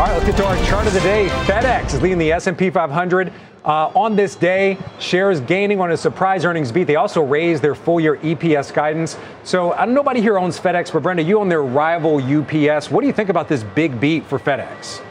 [0.00, 1.28] All right, let's get to our chart of the day.
[1.44, 3.30] FedEx is leading the S&P 500
[3.66, 4.78] uh, on this day.
[4.98, 6.84] Shares gaining on a surprise earnings beat.
[6.84, 9.18] They also raised their full-year EPS guidance.
[9.44, 12.90] So I don't nobody here owns FedEx, but Brenda, you own their rival UPS.
[12.90, 15.02] What do you think about this big beat for FedEx?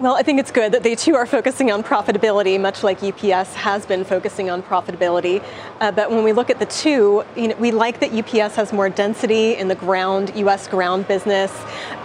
[0.00, 3.54] Well, I think it's good that they too are focusing on profitability, much like UPS
[3.54, 5.42] has been focusing on profitability.
[5.80, 8.72] Uh, but when we look at the two, you know, we like that UPS has
[8.72, 10.68] more density in the ground, U.S.
[10.68, 11.52] ground business.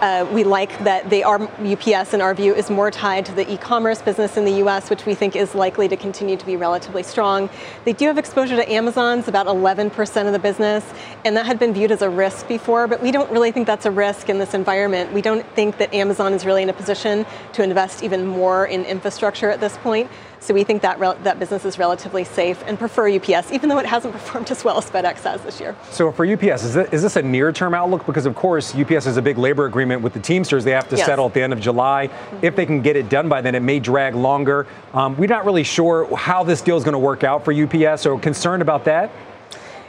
[0.00, 3.48] Uh, we like that they are UPS, in our view, is more tied to the
[3.52, 7.04] e-commerce business in the U.S., which we think is likely to continue to be relatively
[7.04, 7.48] strong.
[7.84, 10.84] They do have exposure to Amazon's about 11% of the business,
[11.24, 13.86] and that had been viewed as a risk before, but we don't really think that's
[13.86, 15.12] a risk in this environment.
[15.12, 18.84] We don't think that Amazon is really in a position to invest even more in
[18.84, 20.10] infrastructure at this point.
[20.40, 23.86] So we think that that business is relatively safe and prefer UPS, even though it
[23.86, 25.74] hasn't performed as well as FedEx has this year.
[25.90, 28.04] So for UPS, is this a near-term outlook?
[28.04, 30.64] Because of course, UPS has a big labor agreement with the Teamsters.
[30.64, 31.06] They have to Yes.
[31.06, 32.08] settle at the end of July.
[32.08, 32.44] Mm-hmm.
[32.44, 34.66] If they can get it done by then, it may drag longer.
[34.92, 38.02] Um, we're not really sure how this deal is going to work out for UPS.
[38.02, 39.10] So concerned about that.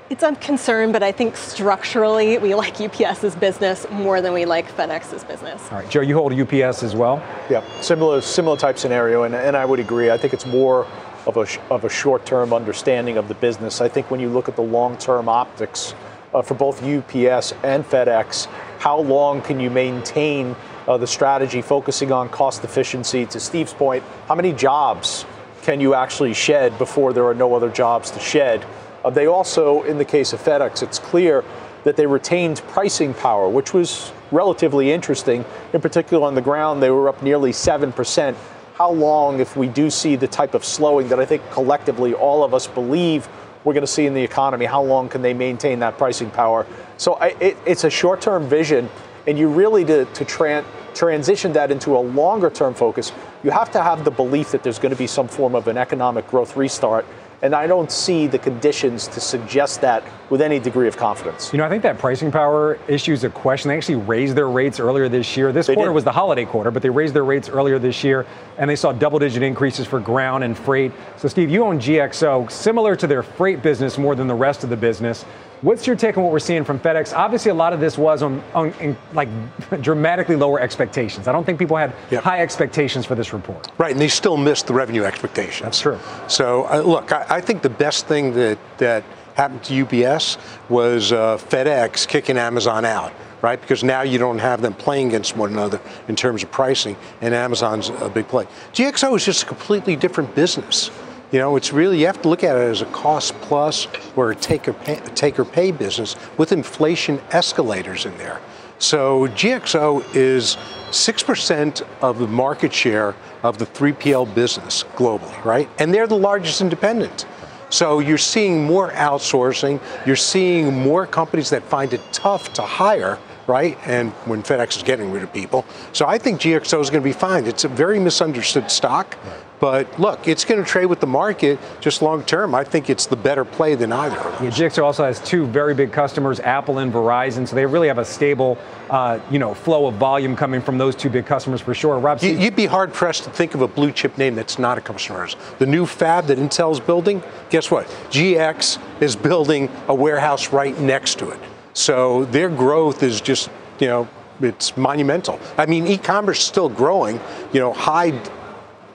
[0.07, 4.71] It's a concern, but I think structurally we like UPS's business more than we like
[4.71, 5.59] FedEx's business.
[5.71, 7.23] All right, Joe, you hold UPS as well.
[7.49, 10.11] Yeah, similar similar type scenario, and, and I would agree.
[10.11, 10.85] I think it's more
[11.25, 13.81] of a of a short term understanding of the business.
[13.81, 15.95] I think when you look at the long term optics
[16.35, 18.45] uh, for both UPS and FedEx,
[18.77, 20.55] how long can you maintain
[20.87, 23.25] uh, the strategy focusing on cost efficiency?
[23.25, 25.25] To Steve's point, how many jobs
[25.63, 28.63] can you actually shed before there are no other jobs to shed?
[29.05, 31.43] Uh, they also, in the case of FedEx, it's clear
[31.83, 35.45] that they retained pricing power, which was relatively interesting.
[35.73, 38.35] In particular, on the ground, they were up nearly 7%.
[38.73, 42.43] How long, if we do see the type of slowing that I think collectively all
[42.43, 43.29] of us believe
[43.63, 46.65] we're going to see in the economy, how long can they maintain that pricing power?
[46.97, 48.89] So I, it, it's a short term vision,
[49.27, 50.65] and you really, to, to tran-
[50.95, 53.11] transition that into a longer term focus,
[53.43, 55.77] you have to have the belief that there's going to be some form of an
[55.77, 57.05] economic growth restart.
[57.45, 61.53] And I don't see the conditions to suggest that with any degree of confidence.
[61.53, 63.69] You know, I think that pricing power issue is a question.
[63.69, 65.51] They actually raised their rates earlier this year.
[65.51, 65.93] This They quarter did.
[65.93, 68.25] was the holiday quarter, but they raised their rates earlier this year,
[68.57, 70.91] and they saw double-digit increases for ground and freight.
[71.17, 74.71] So, Steve, you own GXO, similar to their freight business more than the rest of
[74.71, 75.23] the business.
[75.61, 77.15] What's your take on what we're seeing from FedEx?
[77.15, 79.29] Obviously, a lot of this was on, on in, like
[79.81, 81.27] dramatically lower expectations.
[81.27, 82.23] I don't think people had Yep.
[82.23, 83.71] high expectations for this report.
[83.77, 85.61] Right, and they still missed the revenue expectations.
[85.63, 85.99] That's true.
[86.27, 89.03] So, uh, look, I, I think the best thing that, that
[89.35, 90.37] happened to UPS
[90.69, 93.59] was uh, FedEx kicking Amazon out, right?
[93.59, 97.33] Because now you don't have them playing against one another in terms of pricing, and
[97.33, 98.45] Amazon's a big play.
[98.73, 100.89] GXO is just a completely different business.
[101.31, 104.31] You know, it's really, you have to look at it as a cost plus or
[104.31, 108.39] a take or pay, take or pay business with inflation escalators in there.
[108.77, 110.57] So GXO is
[110.91, 115.69] 6% of the market share of the 3PL business globally, right?
[115.79, 117.25] And they're the largest independent.
[117.69, 123.17] So you're seeing more outsourcing, you're seeing more companies that find it tough to hire,
[123.47, 123.77] right?
[123.85, 125.65] And when FedEx is getting rid of people.
[125.93, 127.45] So I think GXO is going to be fine.
[127.45, 129.17] It's a very misunderstood stock.
[129.57, 132.53] But look, it's going to trade with the market just long term.
[132.53, 134.49] I think it's the better play than either of Yeah.
[134.49, 138.03] GXO also has two very big customers, Apple and Verizon, so they really have a
[138.03, 138.57] stable,
[138.89, 141.97] uh, you know, flow of volume coming from those two big customers for sure.
[141.99, 144.77] Rob, You- You'd be hard pressed to think of a blue chip name that's not
[144.77, 145.27] a customer.
[145.57, 147.87] The new fab that Intel's building, guess what?
[148.11, 151.39] GX is building a warehouse right next to it.
[151.75, 154.07] So their growth is just, you know,
[154.41, 155.39] it's monumental.
[155.57, 157.19] I mean, e-commerce is still growing,
[157.53, 158.19] you know, high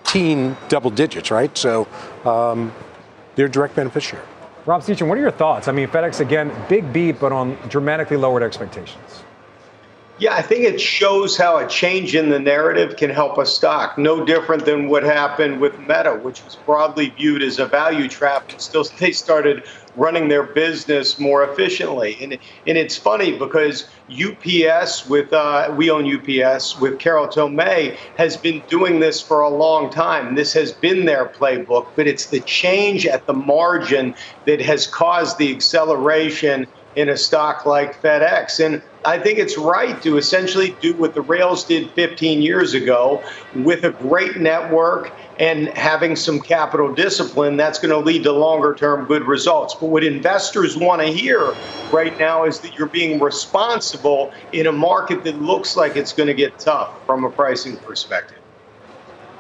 [0.05, 1.57] teen double digits, right?
[1.57, 1.87] So
[2.25, 2.73] um,
[3.37, 4.25] they're direct beneficiary.
[4.67, 5.69] Rob Sechan, what are your thoughts?
[5.69, 8.99] I mean, FedEx again, big beat, but on dramatically lowered expectations.
[10.21, 13.97] Yeah, I think it shows how a change in the narrative can help a stock.
[13.97, 18.51] No different than what happened with Meta, which was broadly viewed as a value trap.
[18.51, 19.65] And still, they started
[19.97, 22.19] running their business more efficiently.
[22.21, 22.35] And
[22.67, 28.63] and it's funny because UPS with uh, we own UPS with Carol Tomé has been
[28.69, 30.35] doing this for a long time.
[30.35, 35.39] This has been their playbook, but it's the change at the margin that has caused
[35.39, 38.63] the acceleration in a stock like FedEx.
[38.63, 43.23] And I think it's right to essentially do what the rails did 15 years ago
[43.55, 47.57] with a great network and having some capital discipline.
[47.57, 49.75] That's going to lead to longer term good results.
[49.75, 51.55] But what investors want to hear
[51.91, 56.27] right now is that you're being responsible in a market that looks like it's going
[56.27, 58.37] to get tough from a pricing perspective.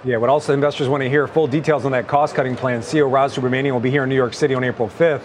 [0.04, 2.80] Yeah, what also investors want to hear full details on that cost cutting plan.
[2.80, 5.20] CEO Raj Subramaniam will be here in New York City on April 5th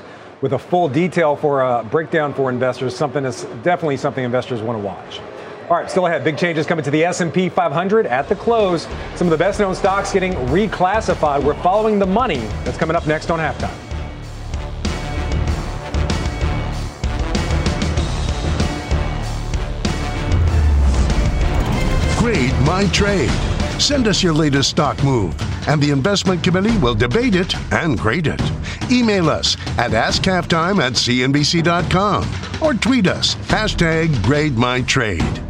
[0.46, 4.78] with a full detail for a breakdown for investors, something that's definitely something investors want
[4.78, 5.20] to watch.
[5.72, 6.24] All right, still ahead.
[6.24, 8.84] Big changes coming to the S&P 500 at the close.
[9.16, 11.44] Some of the best-known stocks getting reclassified.
[11.44, 12.42] We're following the money.
[12.64, 13.74] That's coming up next on halftime.
[22.20, 23.32] Grade My Trade.
[23.82, 25.34] Send us your latest stock move,
[25.68, 28.42] and the investment committee will debate it and grade it.
[28.92, 32.24] Email us at askhalftime at cnbc.com
[32.62, 35.42] or tweet us, hashtag grade my trade.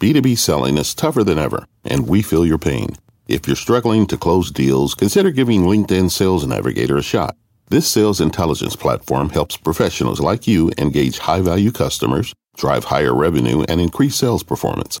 [0.00, 2.90] B2B selling is tougher than ever, and we feel your pain.
[3.26, 7.36] If you're struggling to close deals, consider giving LinkedIn Sales Navigator a shot.
[7.70, 13.62] This sales intelligence platform helps professionals like you engage high value customers, drive higher revenue,
[13.66, 15.00] and increase sales performance.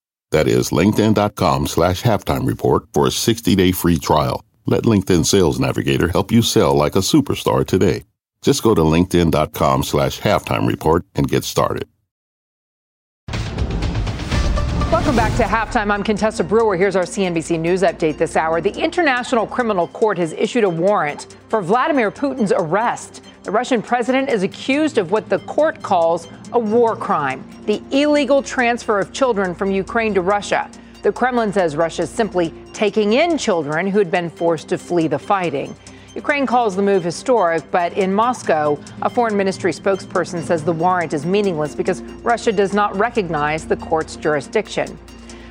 [0.31, 4.43] That is linkedin.com slash halftime report for a 60 day free trial.
[4.65, 8.03] Let LinkedIn Sales Navigator help you sell like a superstar today.
[8.41, 11.90] Just go to linkedin.com slash halftime report and get started.
[14.91, 15.89] Welcome back to halftime.
[15.89, 16.75] I'm Contessa Brewer.
[16.75, 18.59] Here's our CNBC News update this hour.
[18.59, 23.23] The International Criminal Court has issued a warrant for Vladimir Putin's arrest.
[23.43, 28.43] The Russian president is accused of what the court calls a war crime the illegal
[28.43, 30.69] transfer of children from Ukraine to Russia.
[31.03, 35.07] The Kremlin says Russia is simply taking in children who had been forced to flee
[35.07, 35.73] the fighting.
[36.13, 41.13] Ukraine calls the move historic, but in Moscow, a foreign ministry spokesperson says the warrant
[41.13, 44.99] is meaningless because Russia does not recognize the court's jurisdiction.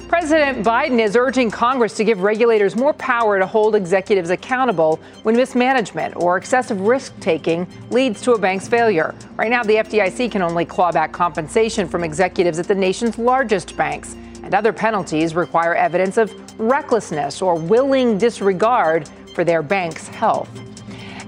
[0.06, 5.34] President Biden is urging Congress to give regulators more power to hold executives accountable when
[5.34, 9.14] mismanagement or excessive risk taking leads to a bank's failure.
[9.36, 13.78] Right now, the FDIC can only claw back compensation from executives at the nation's largest
[13.78, 20.48] banks, and other penalties require evidence of recklessness or willing disregard for their bank's health.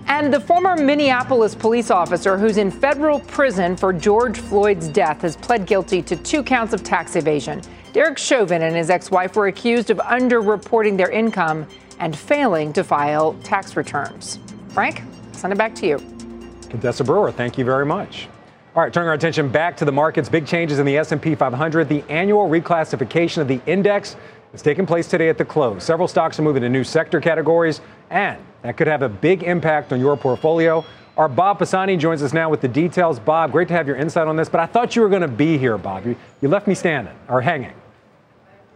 [0.06, 5.36] And the former Minneapolis police officer who's in federal prison for George Floyd's death has
[5.36, 7.62] pled guilty to two counts of tax evasion.
[7.92, 11.66] Derek Chauvin and his ex wife were accused of underreporting their income
[11.98, 14.38] and failing to file tax returns.
[14.70, 15.98] Frank, send it back to you.
[16.68, 18.28] Contessa Brewer, thank you very much.
[18.74, 21.90] All right, turning our attention back to the markets, big changes in the S&P 500.
[21.90, 24.16] The annual reclassification of the index
[24.52, 25.82] is taking place today at the close.
[25.82, 29.92] Several stocks are moving to new sector categories, and that could have a big impact
[29.92, 30.84] on your portfolio.
[31.16, 33.18] Our Bob Pisani joins us now with the details.
[33.18, 35.28] Bob, great to have your insight on this, but I thought you were going to
[35.28, 36.06] be here, Bob.
[36.06, 37.72] You, you left me standing or hanging.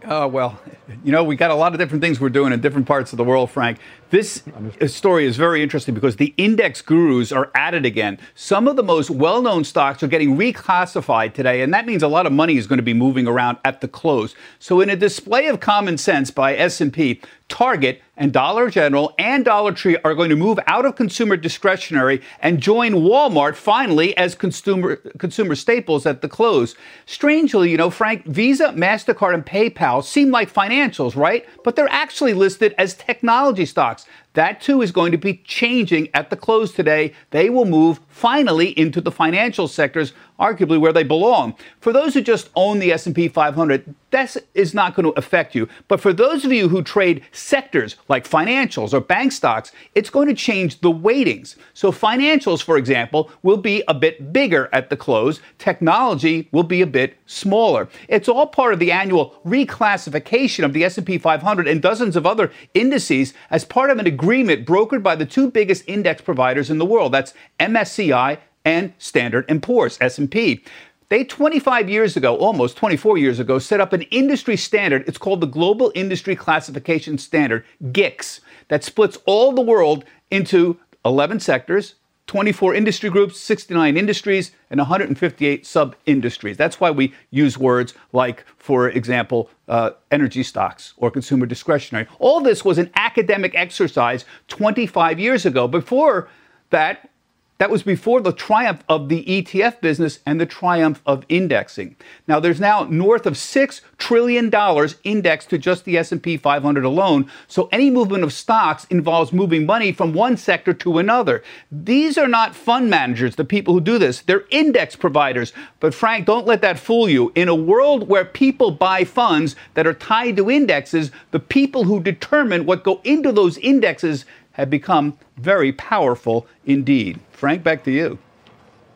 [0.05, 0.59] Uh, well,
[1.03, 3.17] you know, we got a lot of different things we're doing in different parts of
[3.17, 3.79] the world, Frank.
[4.09, 4.43] This
[4.85, 8.19] story is very interesting because the index gurus are at it again.
[8.35, 12.25] Some of the most well-known stocks are getting reclassified today, and that means a lot
[12.25, 14.35] of money is going to be moving around at the close.
[14.59, 19.71] So, in a display of common sense by S&P, Target and Dollar General and Dollar
[19.71, 24.97] Tree are going to move out of consumer discretionary and join Walmart finally as consumer
[25.19, 26.75] consumer staples at the close.
[27.05, 31.45] Strangely, you know, Frank, Visa, Mastercard and PayPal seem like financials, right?
[31.63, 34.05] But they're actually listed as technology stocks.
[34.37, 37.11] That too is going to be changing at the close today.
[37.31, 41.55] They will move finally into the financial sectors, arguably where they belong.
[41.79, 45.67] For those who just own the S&P 500, that is not going to affect you.
[45.87, 50.27] But for those of you who trade sectors like financials or bank stocks, it's going
[50.27, 51.55] to change the weightings.
[51.73, 55.41] So financials, for example, will be a bit bigger at the close.
[55.57, 57.89] Technology will be a bit smaller.
[58.07, 62.51] It's all part of the annual reclassification of the S&P 500 and dozens of other
[62.75, 66.79] indices as part of an agreement agreement brokered by the two biggest index providers in
[66.79, 67.13] the world.
[67.13, 70.65] That's MSCI and Standard & Poor's, S&P.
[71.07, 75.07] They 25 years ago, almost 24 years ago, set up an industry standard.
[75.07, 81.39] It's called the Global Industry Classification Standard, GICS, that splits all the world into 11
[81.39, 81.95] sectors,
[82.27, 86.57] 24 industry groups, 69 industries, and 158 sub industries.
[86.57, 92.07] That's why we use words like, for example, uh, energy stocks or consumer discretionary.
[92.19, 95.67] All this was an academic exercise 25 years ago.
[95.67, 96.27] Before
[96.69, 97.09] that,
[97.57, 101.95] that was before the triumph of the ETF business and the triumph of indexing.
[102.27, 107.29] Now there's now north of 6 trillion dollars indexed to just the S&P 500 alone,
[107.47, 111.43] so any movement of stocks involves moving money from one sector to another.
[111.71, 114.21] These are not fund managers, the people who do this.
[114.21, 115.53] They're index providers.
[115.79, 117.31] But Frank, don't let that fool you.
[117.35, 121.99] In a world where people buy funds that are tied to indexes, the people who
[122.01, 124.25] determine what go into those indexes
[124.57, 127.19] have become very powerful indeed.
[127.31, 128.17] Frank, back to you.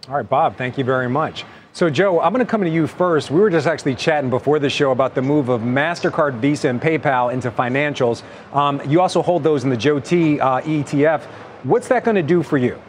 [0.09, 1.45] All right, Bob, thank you very much.
[1.73, 3.31] So, Joe, I'm going to come to you first.
[3.31, 6.81] We were just actually chatting before the show about the move of MasterCard, Visa, and
[6.81, 8.23] PayPal into financials.
[8.53, 11.21] Um, you also hold those in the Joe T uh, ETF.
[11.63, 12.81] What's that going to do for you?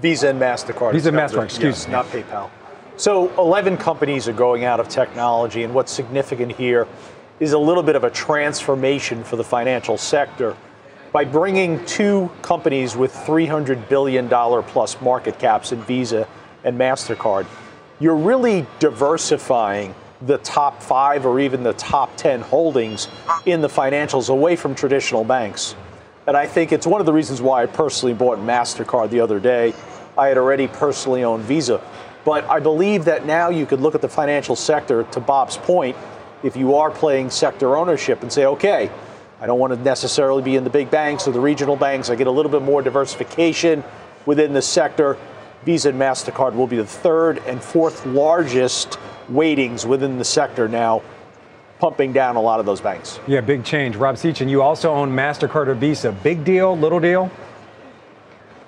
[0.00, 0.92] Visa and MasterCard.
[0.92, 1.92] Visa and MasterCard, excuse yes, me.
[1.92, 2.48] Not PayPal.
[2.96, 6.86] So 11 companies are going out of technology, and what's significant here
[7.40, 10.56] is a little bit of a transformation for the financial sector
[11.12, 16.28] by bringing two companies with $300 billion plus market caps in Visa
[16.64, 17.46] and MasterCard.
[17.98, 23.08] You're really diversifying the top five or even the top 10 holdings
[23.46, 25.74] in the financials away from traditional banks.
[26.26, 29.40] And I think it's one of the reasons why I personally bought MasterCard the other
[29.40, 29.74] day.
[30.16, 31.80] I had already personally owned Visa.
[32.24, 35.96] But I believe that now you could look at the financial sector, to Bob's point,
[36.42, 38.90] if you are playing sector ownership and say, okay,
[39.40, 42.10] I don't want to necessarily be in the big banks or the regional banks.
[42.10, 43.82] I get a little bit more diversification
[44.26, 45.16] within the sector.
[45.64, 48.98] Visa and MasterCard will be the third and fourth largest
[49.30, 51.02] weightings within the sector now,
[51.78, 53.18] pumping down a lot of those banks.
[53.26, 53.96] Yeah, big change.
[53.96, 56.12] Rob Sechan, you also own MasterCard or Visa.
[56.12, 57.30] Big deal, little deal?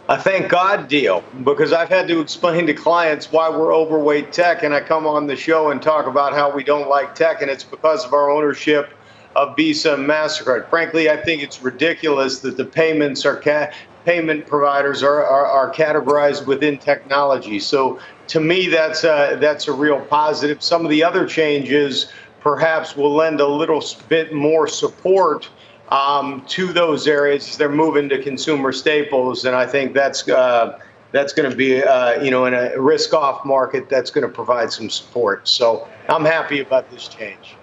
[0.08, 4.62] a thank God deal because I've had to explain to clients why we're overweight tech,
[4.62, 7.50] and I come on the show and talk about how we don't like tech, and
[7.50, 8.92] it's because of our ownership
[9.36, 10.68] of Visa and Mastercard.
[10.68, 13.70] Frankly, I think it's ridiculous that the payments are ca-
[14.04, 17.58] payment providers are, are, are categorized within technology.
[17.58, 20.62] So to me, that's a, that's a real positive.
[20.62, 25.48] Some of the other changes perhaps will lend a little bit more support
[25.88, 30.78] um, to those areas as they're moving to consumer staples, and I think that's uh,
[31.12, 34.72] that's going to be uh, you know in a risk-off market that's going to provide
[34.72, 35.46] some support.
[35.46, 37.56] So I'm happy about this change.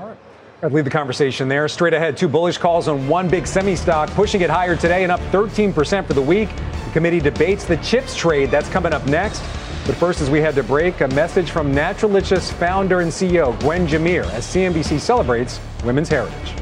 [0.00, 0.18] All right.
[0.62, 1.66] I'd leave the conversation there.
[1.68, 5.12] Straight ahead, two bullish calls on one big semi stock, pushing it higher today and
[5.12, 6.50] up 13% for the week.
[6.84, 8.50] The committee debates the chips trade.
[8.50, 9.40] That's coming up next.
[9.86, 13.86] But first, as we had to break, a message from Naturalicious founder and CEO Gwen
[13.86, 16.54] Jimmere as CNBC celebrates Women's Heritage.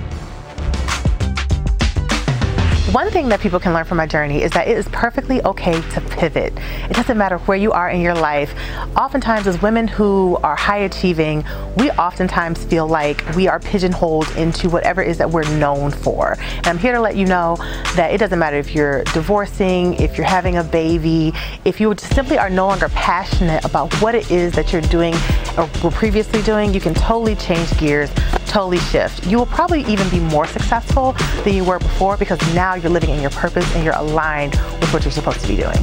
[2.93, 5.78] One thing that people can learn from my journey is that it is perfectly okay
[5.78, 6.55] to pivot.
[6.89, 8.55] It doesn't matter where you are in your life.
[8.97, 11.45] Oftentimes, as women who are high achieving,
[11.76, 16.39] we oftentimes feel like we are pigeonholed into whatever it is that we're known for.
[16.57, 17.57] And I'm here to let you know
[17.95, 21.34] that it doesn't matter if you're divorcing, if you're having a baby,
[21.66, 25.14] if you simply are no longer passionate about what it is that you're doing
[25.59, 28.11] or were previously doing, you can totally change gears,
[28.47, 29.26] totally shift.
[29.26, 31.12] You will probably even be more successful
[31.45, 34.93] than you were before because now you're living in your purpose and you're aligned with
[34.93, 35.79] what you're supposed to be doing.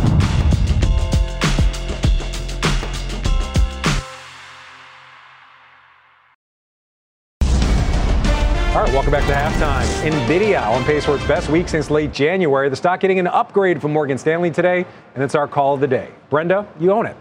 [8.75, 9.85] All right, welcome back to halftime.
[10.11, 12.67] NVIDIA on pace for its best week since late January.
[12.67, 15.87] The stock getting an upgrade from Morgan Stanley today, and it's our call of the
[15.87, 16.09] day.
[16.29, 17.15] Brenda, you own it.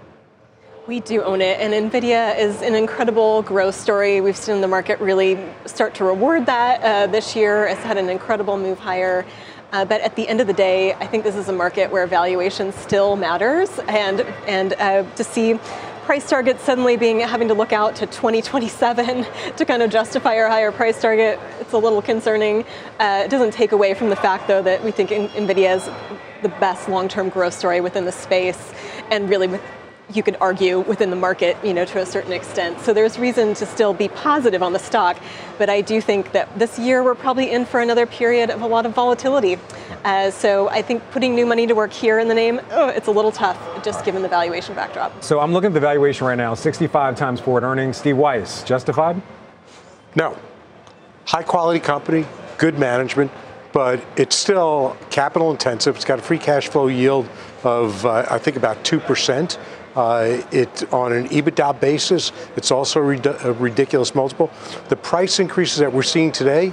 [0.89, 4.20] We do own it, and NVIDIA is an incredible growth story.
[4.20, 7.68] We've seen the market really start to reward that uh, this year.
[7.68, 9.25] It's had an incredible move higher.
[9.75, 12.07] Uh, but at the end of the day, I think this is a market where
[12.07, 15.59] valuation still matters, and and uh, to see
[16.05, 20.49] price targets suddenly being having to look out to 2027 to kind of justify our
[20.49, 22.64] higher price target, it's a little concerning.
[23.01, 25.91] Uh, it doesn't take away from the fact, though, that we think Nvidia is
[26.43, 28.72] the best long-term growth story within the space,
[29.11, 29.62] and really with
[30.12, 32.78] you could argue within the market, you know, to a certain extent.
[32.80, 35.18] So there's reason to still be positive on the stock,
[35.57, 38.66] but I do think that this year we're probably in for another period of a
[38.66, 39.59] lot of volatility.
[40.05, 43.09] Uh, so I think putting new money to work here in the name, oh, it's
[43.09, 45.22] a little tough, just given the valuation backdrop.
[45.22, 47.96] So I'm looking at the valuation right now, 65 times forward earnings.
[47.96, 49.20] Steve Weiss, justified?
[50.14, 50.36] No.
[51.24, 52.26] High quality company,
[52.59, 53.30] good management,
[53.72, 55.96] but it's still capital intensive.
[55.96, 57.26] It's got a free cash flow yield
[57.64, 59.59] of, uh, I think, about 2%.
[59.97, 64.51] Uh, it on an EBITDA basis, it's also a ridiculous multiple.
[64.88, 66.72] The price increases that we're seeing today,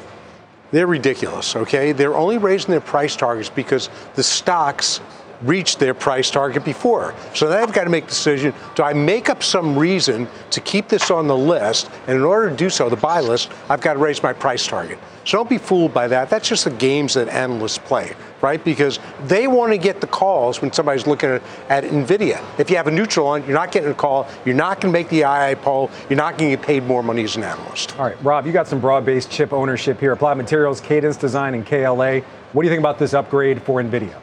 [0.71, 1.55] they're ridiculous.
[1.55, 5.01] Okay, they're only raising their price targets because the stocks
[5.43, 7.13] reached their price target before.
[7.33, 8.53] So they've got to make a decision.
[8.75, 11.89] Do I make up some reason to keep this on the list?
[12.07, 14.65] And in order to do so, the buy list, I've got to raise my price
[14.65, 14.99] target.
[15.25, 16.29] So don't be fooled by that.
[16.29, 18.63] That's just the games that analysts play, right?
[18.63, 22.43] Because they want to get the calls when somebody's looking at, at NVIDIA.
[22.59, 24.27] If you have a neutral on, you're not getting a call.
[24.45, 25.91] You're not going to make the II poll.
[26.09, 27.97] You're not going to get paid more money as an analyst.
[27.99, 31.53] All right, Rob, you got some broad based chip ownership here Applied Materials, Cadence Design,
[31.53, 32.21] and KLA.
[32.53, 34.19] What do you think about this upgrade for NVIDIA?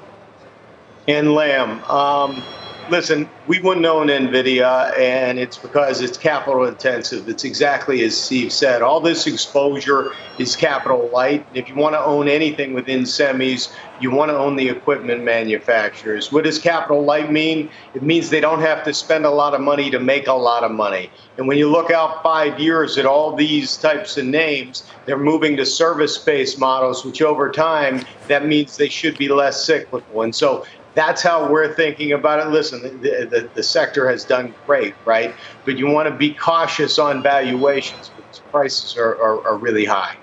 [1.08, 2.42] And Lam, Um,
[2.90, 7.30] listen, we wouldn't own NVIDIA, and it's because it's capital intensive.
[7.30, 8.82] It's exactly as Steve said.
[8.82, 11.46] All this exposure is capital light.
[11.54, 16.30] If you want to own anything within semis, you want to own the equipment manufacturers.
[16.30, 17.70] What does capital light mean?
[17.94, 20.62] It means they don't have to spend a lot of money to make a lot
[20.62, 21.10] of money.
[21.36, 25.56] And when you look out five years at all these types of names, they're moving
[25.56, 30.22] to service based models, which over time, that means they should be less cyclical.
[30.22, 30.64] And so
[30.98, 32.50] that's how we're thinking about it.
[32.50, 35.32] Listen, the, the, the sector has done great, right?
[35.64, 40.16] But you want to be cautious on valuations because prices are, are, are really high.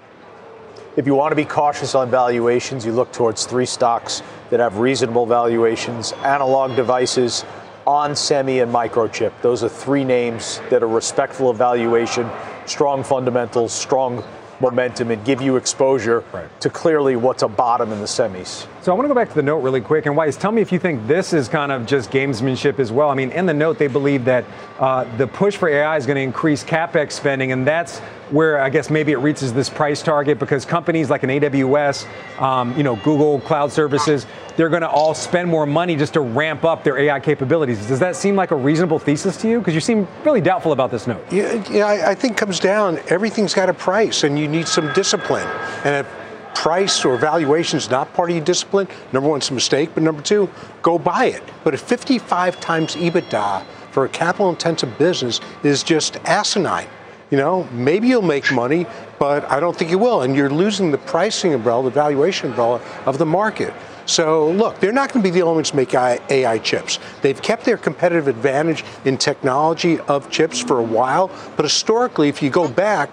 [0.97, 4.77] If you want to be cautious on valuations, you look towards three stocks that have
[4.77, 7.45] reasonable valuations analog devices,
[7.87, 9.31] on semi, and microchip.
[9.41, 12.29] Those are three names that are respectful of valuation,
[12.65, 14.25] strong fundamentals, strong
[14.59, 16.61] momentum and give you exposure right.
[16.61, 18.67] to clearly what's a bottom in the semis.
[18.85, 20.05] So I want to go back to the note really quick.
[20.05, 23.09] And Weiss, tell me if you think this is kind of just gamesmanship as well.
[23.09, 24.45] I mean, in the note, they believe that
[24.77, 27.97] uh, the push for AI is going to increase capex spending, and that's
[28.29, 32.05] where I guess maybe it reaches this price target because companies like an AWS,
[32.39, 36.21] um, you know, Google Cloud Services, they're going to all spend more money just to
[36.21, 37.87] ramp up their AI capabilities.
[37.87, 39.57] Does that seem like a reasonable thesis to you?
[39.57, 41.25] Because you seem really doubtful about this note.
[41.31, 42.99] Yeah, yeah I, think comes down.
[43.07, 45.47] Everything's got a price, and you need some discipline.
[45.83, 46.24] And if
[46.55, 49.91] price or valuation is not part of your discipline, number one, it's a mistake.
[49.93, 50.49] But number two,
[50.81, 51.43] go buy it.
[51.63, 56.87] But at 55 times EBITDA for a capital-intensive business is just asinine.
[57.31, 58.85] You know, maybe you'll make money,
[59.19, 60.21] but I don't think you will.
[60.21, 63.73] And you're losing the pricing umbrella, the valuation umbrella of the market.
[64.05, 66.99] So, look, they're not going to be the only ones to make AI chips.
[67.23, 72.43] They've kept their competitive advantage in technology of chips for a while, but historically, if
[72.43, 73.09] you go back,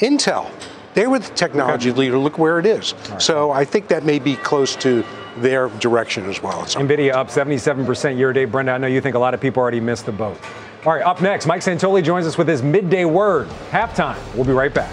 [0.00, 0.50] Intel,
[0.94, 1.98] they were the technology okay.
[1.98, 2.18] leader.
[2.18, 2.94] Look where it is.
[3.10, 3.20] Right.
[3.20, 5.04] So I think that may be close to
[5.36, 6.62] their direction as well.
[6.62, 8.52] NVIDIA up 77% year to date.
[8.52, 10.38] Brenda, I know you think a lot of people already missed the boat.
[10.86, 14.18] All right, up next, Mike Santoli joins us with his midday word, halftime.
[14.34, 14.92] We'll be right back.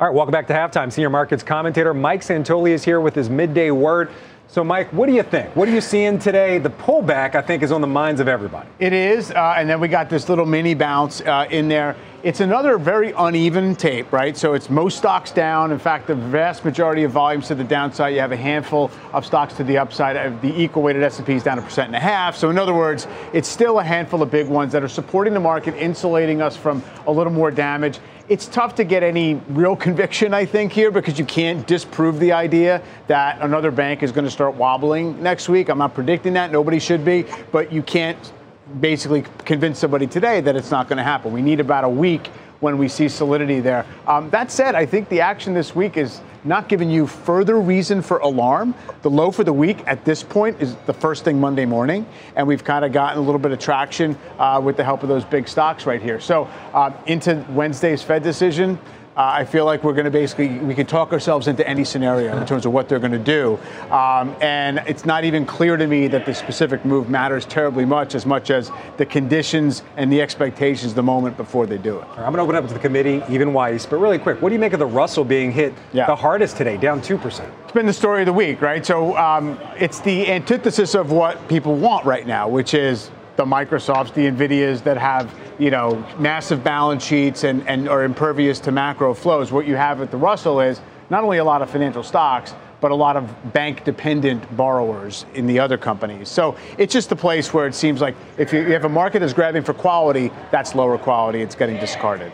[0.00, 0.92] All right, welcome back to halftime.
[0.92, 4.10] Senior markets commentator Mike Santoli is here with his midday word.
[4.48, 5.54] So, Mike, what do you think?
[5.54, 6.58] What are you seeing today?
[6.58, 8.68] The pullback, I think, is on the minds of everybody.
[8.80, 11.94] It is, uh, and then we got this little mini bounce uh, in there.
[12.24, 14.34] It's another very uneven tape, right?
[14.34, 15.72] So it's most stocks down.
[15.72, 18.14] In fact, the vast majority of volumes to the downside.
[18.14, 20.16] You have a handful of stocks to the upside.
[20.16, 22.34] Uh, the equal weighted S&P is down a percent and a half.
[22.34, 25.40] So in other words, it's still a handful of big ones that are supporting the
[25.40, 27.98] market, insulating us from a little more damage.
[28.30, 32.32] It's tough to get any real conviction, I think, here because you can't disprove the
[32.32, 35.68] idea that another bank is going to start wobbling next week.
[35.68, 36.50] I'm not predicting that.
[36.50, 37.26] Nobody should be.
[37.52, 38.32] But you can't
[38.80, 41.32] basically convince somebody today that it's not going to happen.
[41.32, 42.28] We need about a week
[42.60, 43.84] when we see solidity there.
[44.06, 48.00] Um, that said, I think the action this week is not giving you further reason
[48.00, 48.74] for alarm.
[49.02, 52.06] The low for the week at this point is the first thing Monday morning,
[52.36, 55.08] and we've kind of gotten a little bit of traction uh, with the help of
[55.08, 56.20] those big stocks right here.
[56.20, 58.78] So uh, into Wednesday's Fed decision.
[59.16, 62.36] Uh, I feel like we're going to basically we can talk ourselves into any scenario
[62.36, 63.60] in terms of what they're going to do,
[63.92, 68.16] um, and it's not even clear to me that the specific move matters terribly much
[68.16, 72.00] as much as the conditions and the expectations the moment before they do it.
[72.00, 74.48] Right, I'm going to open up to the committee, even Weiss, but really quick, what
[74.48, 76.06] do you make of the Russell being hit yeah.
[76.06, 77.54] the hardest today, down two percent?
[77.62, 78.84] It's been the story of the week, right?
[78.84, 84.12] So um, it's the antithesis of what people want right now, which is the Microsofts,
[84.12, 89.14] the Nvidias that have you know massive balance sheets and, and are impervious to macro
[89.14, 89.52] flows.
[89.52, 90.80] What you have at the Russell is
[91.10, 95.46] not only a lot of financial stocks, but a lot of bank dependent borrowers in
[95.46, 96.28] the other companies.
[96.28, 99.32] So it's just a place where it seems like if you have a market that's
[99.32, 101.40] grabbing for quality, that's lower quality.
[101.40, 102.32] It's getting discarded.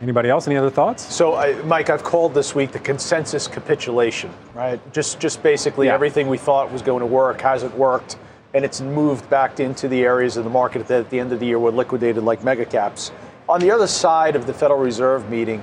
[0.00, 0.46] Anybody else?
[0.46, 1.14] Any other thoughts?
[1.14, 4.32] So, uh, Mike, I've called this week the consensus capitulation.
[4.54, 5.94] Right, just just basically yeah.
[5.94, 8.16] everything we thought was going to work hasn't worked
[8.54, 11.40] and it's moved back into the areas of the market that at the end of
[11.40, 13.12] the year were liquidated like mega caps.
[13.48, 15.62] On the other side of the Federal Reserve meeting,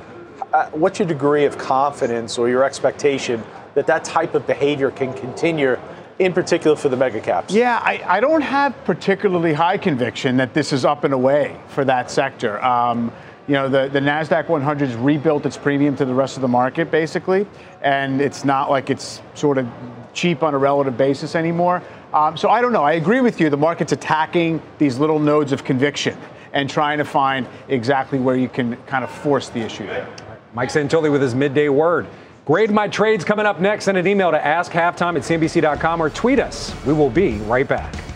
[0.53, 5.13] uh, what's your degree of confidence or your expectation that that type of behavior can
[5.13, 5.77] continue
[6.19, 7.53] in particular for the mega caps?
[7.53, 11.85] Yeah, I, I, don't have particularly high conviction that this is up and away for
[11.85, 12.63] that sector.
[12.63, 13.11] Um,
[13.47, 16.47] you know, the, the NASDAQ 100 has rebuilt its premium to the rest of the
[16.47, 17.47] market, basically,
[17.81, 19.67] and it's not like it's sort of
[20.13, 21.81] cheap on a relative basis anymore.
[22.13, 22.83] Um, so I don't know.
[22.83, 23.49] I agree with you.
[23.49, 26.17] The market's attacking these little nodes of conviction
[26.53, 30.07] and trying to find exactly where you can kind of force the issue there.
[30.53, 32.07] Mike Santoli with his midday word.
[32.45, 33.85] Grade my trades coming up next.
[33.85, 36.73] Send an email to askhalftime at cnbc.com or tweet us.
[36.85, 38.06] We will be right back.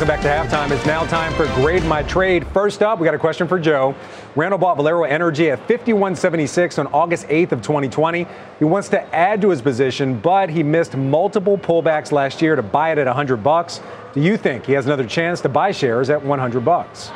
[0.00, 0.70] Welcome back to halftime.
[0.70, 2.46] It's now time for Grade My Trade.
[2.54, 3.94] First up, we got a question for Joe.
[4.34, 8.26] Randall bought Valero Energy at 51.76 on August 8th of 2020.
[8.58, 12.62] He wants to add to his position, but he missed multiple pullbacks last year to
[12.62, 13.82] buy it at 100 bucks.
[14.14, 17.08] Do you think he has another chance to buy shares at 100 bucks?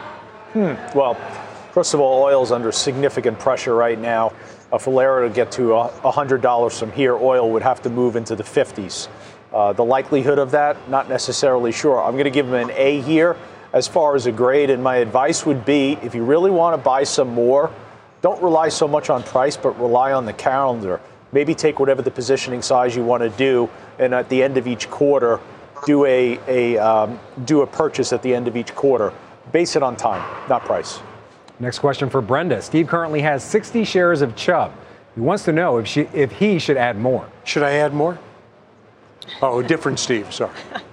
[0.53, 0.75] Hmm.
[0.95, 1.15] Well,
[1.73, 4.35] first of all, oil's under significant pressure right now.
[4.71, 8.37] Uh, for Valero to get to $100 from here, oil would have to move into
[8.37, 9.09] the 50s.
[9.55, 12.03] Uh, the likelihood of that, not necessarily sure.
[12.03, 13.37] I'm going to give him an A here.
[13.73, 14.71] as far as a grade.
[14.71, 17.71] And my advice would be if you really want to buy some more,
[18.23, 21.01] don't rely so much on price, but rely on the calendar.
[21.33, 24.69] Maybe take whatever the positioning size you want to do, and at the end of
[24.69, 25.41] each quarter,
[25.85, 29.13] do a, a um, do a purchase at the end of each quarter.
[29.53, 31.01] Base it on time, not price.
[31.59, 32.63] Next question for Brenda.
[32.63, 34.73] Steve currently has 60 shares of Chubb.
[35.15, 37.29] He wants to know if, she, if he should add more.
[37.45, 38.19] Should I add more?
[39.43, 40.53] Oh, different Steve, sorry.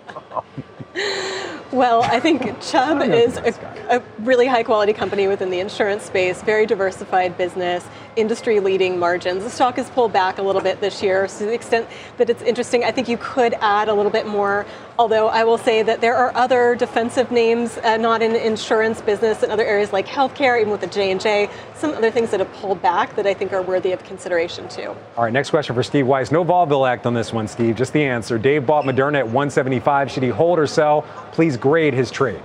[1.71, 3.53] Well, I think Chubb is a,
[3.91, 7.85] a, really high quality company within the insurance space, very diversified business,
[8.15, 9.43] industry leading margins.
[9.43, 11.87] The stock has pulled back a little bit this year, so to the extent
[12.17, 14.65] that it's interesting, I think you could add a little bit more.
[14.97, 19.43] Although I will say that there are other defensive names, uh, not in insurance business,
[19.43, 22.39] in other areas like healthcare, even with the J and J, some other things that
[22.39, 24.95] have pulled back that I think are worthy of consideration too.
[25.17, 26.31] All right, next question for Steve Weiss.
[26.31, 27.75] No Vaudeville act on this one, Steve.
[27.75, 28.37] Just the answer.
[28.37, 30.11] Dave bought Moderna at 175.
[30.11, 31.01] Should he hold or sell?
[31.31, 32.41] Please grade his trade.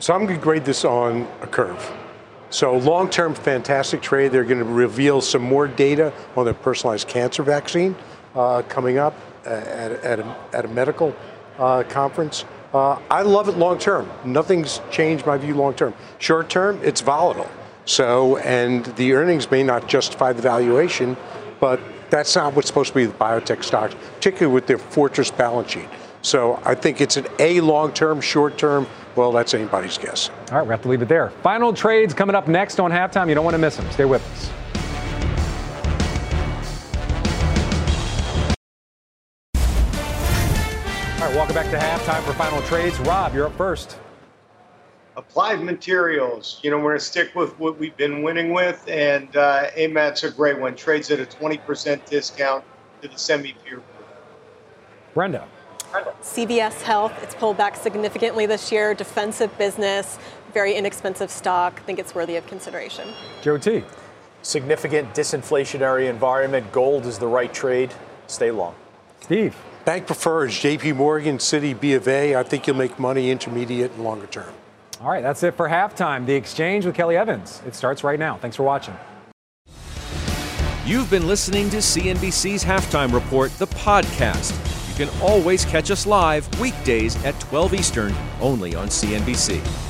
[0.00, 1.92] So I'm going to grade this on a curve.
[2.48, 4.32] So long-term, fantastic trade.
[4.32, 7.94] They're going to reveal some more data on their personalized cancer vaccine
[8.34, 9.66] uh, coming up at,
[10.02, 11.14] at, a, at a medical
[11.58, 12.46] uh, conference.
[12.72, 14.10] Uh, I love it long term.
[14.24, 15.92] Nothing's changed my view long term.
[16.18, 17.50] Short term, it's volatile.
[17.84, 21.14] So, and the earnings may not justify the valuation,
[21.60, 21.78] but
[22.08, 25.88] that's not what's supposed to be with biotech stocks, particularly with their fortress balance sheet.
[26.22, 28.86] So I think it's an A long term, short term.
[29.20, 30.30] Well, that's anybody's guess.
[30.50, 31.28] All right, we have to leave it there.
[31.42, 33.28] Final trades coming up next on halftime.
[33.28, 33.84] You don't want to miss them.
[33.90, 34.50] Stay with us.
[41.20, 42.98] All right, welcome back to halftime for final trades.
[43.00, 43.98] Rob, you're up first.
[45.16, 46.58] Applied materials.
[46.62, 50.24] You know, we're going to stick with what we've been winning with, and uh, AMAT's
[50.24, 50.74] a great one.
[50.74, 52.64] Trades at a 20% discount
[53.02, 53.84] to the semi peer group.
[55.12, 55.46] Brenda.
[56.22, 58.94] CVS Health, it's pulled back significantly this year.
[58.94, 60.18] Defensive business,
[60.52, 61.80] very inexpensive stock.
[61.80, 63.08] I think it's worthy of consideration.
[63.42, 63.82] Joe T.
[64.42, 66.70] Significant disinflationary environment.
[66.72, 67.92] Gold is the right trade.
[68.26, 68.74] Stay long.
[69.20, 69.56] Steve.
[69.84, 72.36] Bank prefers JP Morgan, Citi, B of A.
[72.36, 74.52] I think you'll make money intermediate and longer term.
[75.00, 76.26] All right, that's it for halftime.
[76.26, 77.62] The exchange with Kelly Evans.
[77.66, 78.36] It starts right now.
[78.36, 78.94] Thanks for watching.
[80.84, 84.69] You've been listening to CNBC's Halftime Report, the podcast.
[85.00, 89.89] Can always catch us live weekdays at 12 Eastern, only on CNBC.